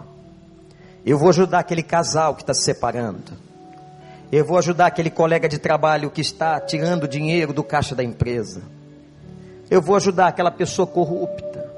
[1.05, 3.50] Eu vou ajudar aquele casal que está se separando.
[4.31, 8.61] Eu vou ajudar aquele colega de trabalho que está tirando dinheiro do caixa da empresa.
[9.69, 11.69] Eu vou ajudar aquela pessoa corrupta.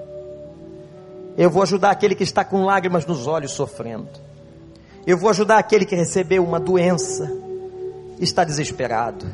[1.36, 4.08] Eu vou ajudar aquele que está com lágrimas nos olhos sofrendo.
[5.06, 7.28] Eu vou ajudar aquele que recebeu uma doença,
[8.20, 9.26] está desesperado.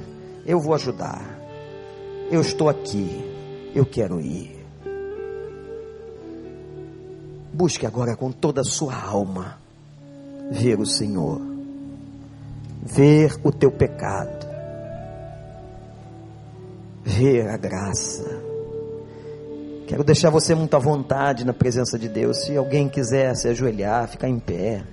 [0.45, 1.21] Eu vou ajudar.
[2.31, 3.21] Eu estou aqui.
[3.75, 4.65] Eu quero ir.
[7.51, 9.57] Busque agora com toda a sua alma
[10.51, 11.48] ver o Senhor
[12.91, 14.47] ver o teu pecado,
[17.03, 18.49] ver a graça.
[19.87, 22.45] Quero deixar você muito à vontade na presença de Deus.
[22.45, 24.83] Se alguém quiser se ajoelhar, ficar em pé,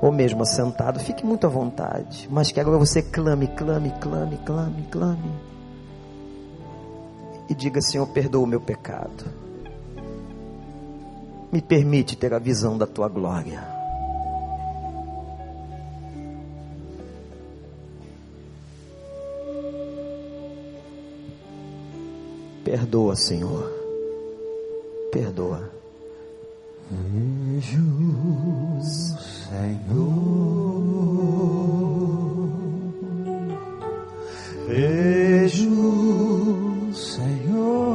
[0.00, 2.28] ou mesmo assentado, fique muito à vontade.
[2.30, 5.32] Mas que agora você clame, clame, clame, clame, clame.
[7.48, 9.24] E diga: Senhor, perdoa o meu pecado.
[11.52, 13.71] Me permite ter a visão da tua glória.
[22.64, 23.68] Perdoa, Senhor.
[25.10, 25.68] Perdoa.
[26.90, 27.80] Vejo,
[28.82, 30.12] Senhor.
[34.68, 35.72] Vejo,
[36.94, 37.92] Senhor.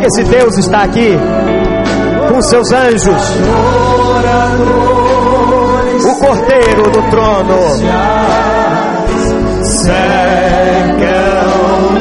[0.00, 1.16] Que esse Deus está aqui?
[2.28, 3.22] Com seus anjos?
[6.04, 7.80] O cordeiro do trono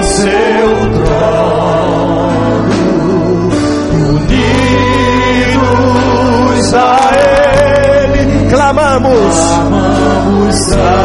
[0.02, 2.30] seu trono,
[4.18, 5.54] unidos
[6.74, 7.12] a
[8.06, 9.36] Ele, clamamos,
[9.70, 10.99] clamamos santo,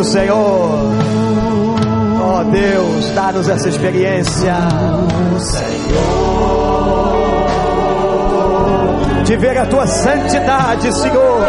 [0.00, 0.78] o Senhor.
[2.22, 4.54] Oh Deus, dá-nos essa experiência.
[9.24, 11.40] De ver a tua santidade, Senhor.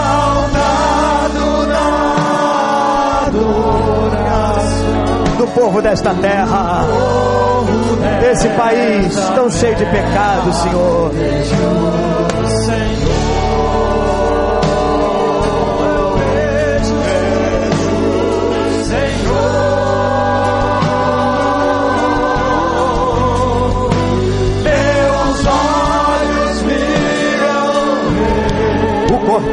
[3.28, 4.88] adoração
[5.38, 6.86] do povo desta terra,
[8.22, 11.12] desse país tão cheio de pecados, Senhor.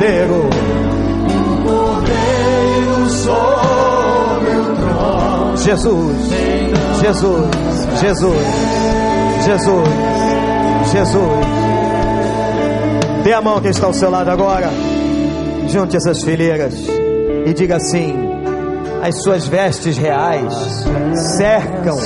[0.05, 0.51] Cordeiro,
[1.31, 5.57] o Cordeiro sobre o trono.
[5.57, 6.17] Jesus,
[7.01, 7.51] Jesus,
[8.01, 8.37] Jesus,
[9.45, 9.89] Jesus,
[10.93, 11.47] Jesus.
[13.23, 14.69] Dê a mão que está ao seu lado agora.
[15.69, 16.75] Junte essas fileiras
[17.47, 18.15] e diga assim:
[19.03, 20.53] as suas vestes reais
[21.39, 21.97] cercam.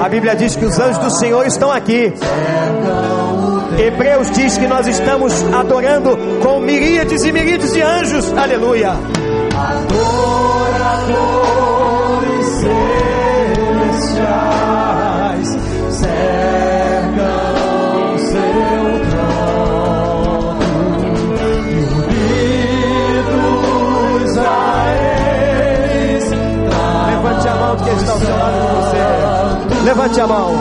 [0.00, 2.12] A Bíblia diz que os anjos do Senhor estão aqui.
[3.78, 8.32] Hebreus diz que nós estamos adorando com miríades e miríades de anjos.
[8.36, 8.90] Aleluia.
[9.54, 12.46] Adoradores
[14.16, 15.48] celestiais
[15.90, 17.18] cercam
[18.18, 20.58] seu trono
[22.04, 24.86] unidos a
[26.02, 26.24] eles
[27.14, 28.98] Levante a mão que está ao seu lado de você.
[29.84, 30.52] Levante a mão.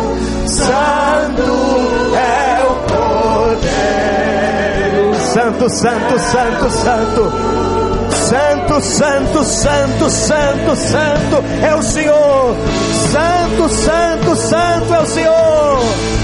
[5.37, 7.31] Santo, santo, santo, santo.
[8.09, 12.55] Santo, santo, santo, santo, santo é o Senhor.
[13.11, 16.16] Santo, santo, santo é o Senhor.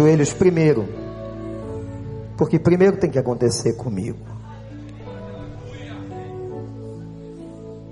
[0.00, 0.88] Joelhos primeiro,
[2.38, 4.18] porque primeiro tem que acontecer comigo.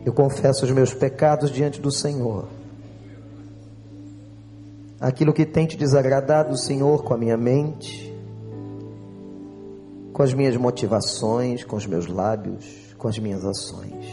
[0.07, 2.49] Eu confesso os meus pecados diante do Senhor.
[4.99, 8.13] aquilo que tem te desagradado, Senhor, com a minha mente,
[10.13, 14.07] com as minhas motivações, com os meus lábios, com as minhas ações.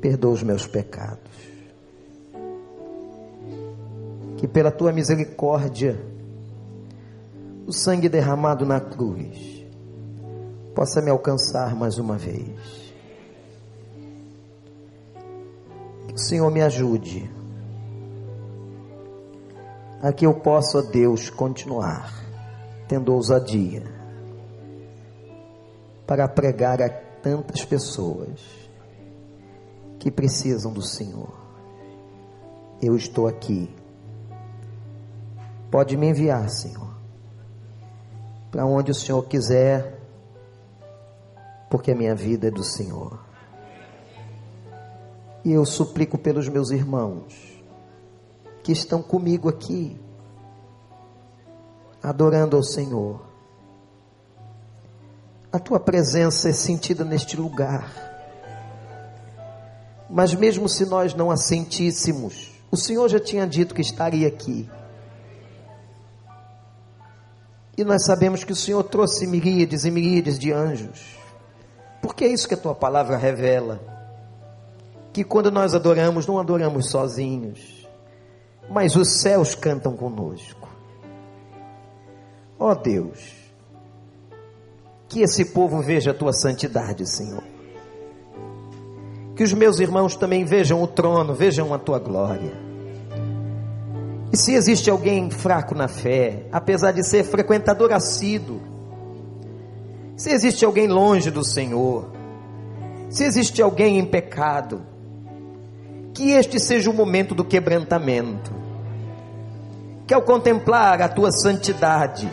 [0.00, 1.51] Perdoa os meus pecados.
[4.42, 6.04] Que pela tua misericórdia,
[7.64, 9.64] o sangue derramado na cruz
[10.74, 12.92] possa me alcançar mais uma vez.
[16.08, 17.30] Que o Senhor me ajude
[20.02, 22.12] a que eu possa, ó Deus, continuar
[22.88, 23.84] tendo ousadia
[26.04, 28.40] para pregar a tantas pessoas
[30.00, 31.32] que precisam do Senhor.
[32.82, 33.81] Eu estou aqui.
[35.72, 36.94] Pode me enviar, Senhor,
[38.50, 39.98] para onde o Senhor quiser,
[41.70, 43.18] porque a minha vida é do Senhor.
[45.42, 47.58] E eu suplico pelos meus irmãos
[48.62, 49.98] que estão comigo aqui,
[52.02, 53.22] adorando ao Senhor.
[55.50, 57.90] A tua presença é sentida neste lugar.
[60.10, 64.68] Mas mesmo se nós não a sentíssemos, o Senhor já tinha dito que estaria aqui.
[67.76, 71.16] E nós sabemos que o Senhor trouxe miríades e miríades de anjos.
[72.02, 73.80] Porque é isso que a tua palavra revela.
[75.12, 77.86] Que quando nós adoramos, não adoramos sozinhos,
[78.68, 80.68] mas os céus cantam conosco.
[82.58, 83.18] Ó oh Deus,
[85.08, 87.42] que esse povo veja a tua santidade, Senhor.
[89.36, 92.71] Que os meus irmãos também vejam o trono, vejam a tua glória.
[94.32, 98.62] E se existe alguém fraco na fé, apesar de ser frequentador assíduo,
[100.16, 102.10] se existe alguém longe do Senhor,
[103.10, 104.80] se existe alguém em pecado,
[106.14, 108.50] que este seja o momento do quebrantamento,
[110.06, 112.26] que ao contemplar a tua santidade,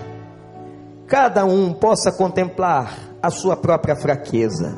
[1.05, 4.77] cada um possa contemplar a sua própria fraqueza.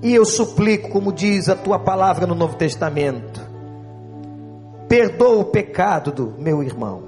[0.00, 3.51] E eu suplico, como diz a tua palavra no Novo Testamento,
[4.92, 7.04] perdoa o pecado do meu irmão,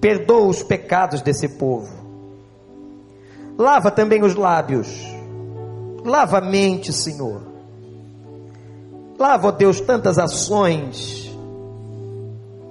[0.00, 1.92] perdoa os pecados desse povo,
[3.58, 5.04] lava também os lábios,
[6.04, 7.42] lava a mente, Senhor,
[9.18, 11.28] lava, ó Deus, tantas ações,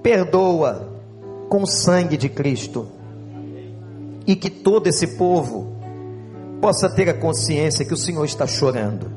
[0.02, 0.88] perdoa
[1.50, 2.88] com o sangue de Cristo,
[4.26, 5.76] e que todo esse povo
[6.62, 9.12] possa ter a consciência que o Senhor está chorando,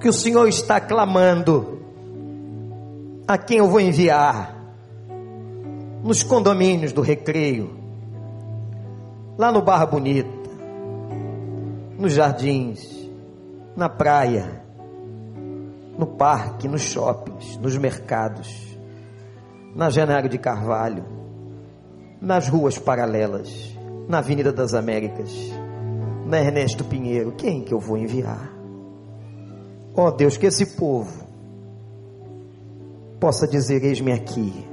[0.00, 1.77] que o Senhor está clamando
[3.28, 4.56] a quem eu vou enviar
[6.02, 7.76] nos condomínios do recreio,
[9.36, 10.48] lá no Barra Bonita,
[11.98, 13.06] nos jardins,
[13.76, 14.62] na praia,
[15.98, 18.78] no parque, nos shoppings, nos mercados,
[19.74, 21.04] na Janeiro de Carvalho,
[22.22, 23.76] nas ruas paralelas,
[24.08, 25.30] na Avenida das Américas,
[26.24, 28.50] na Ernesto Pinheiro, quem que eu vou enviar?
[29.94, 31.27] Ó oh Deus, que esse povo
[33.18, 34.66] possa dizer: Eis-me aqui,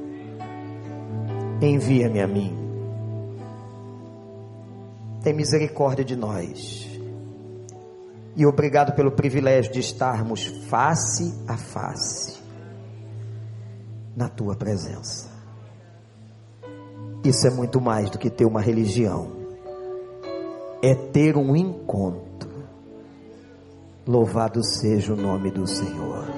[1.61, 2.57] envia-me a mim.
[5.23, 6.87] Tem misericórdia de nós.
[8.35, 12.37] E obrigado pelo privilégio de estarmos face a face
[14.15, 15.29] na tua presença.
[17.23, 19.31] Isso é muito mais do que ter uma religião.
[20.81, 22.51] É ter um encontro.
[24.05, 26.34] Louvado seja o nome do Senhor.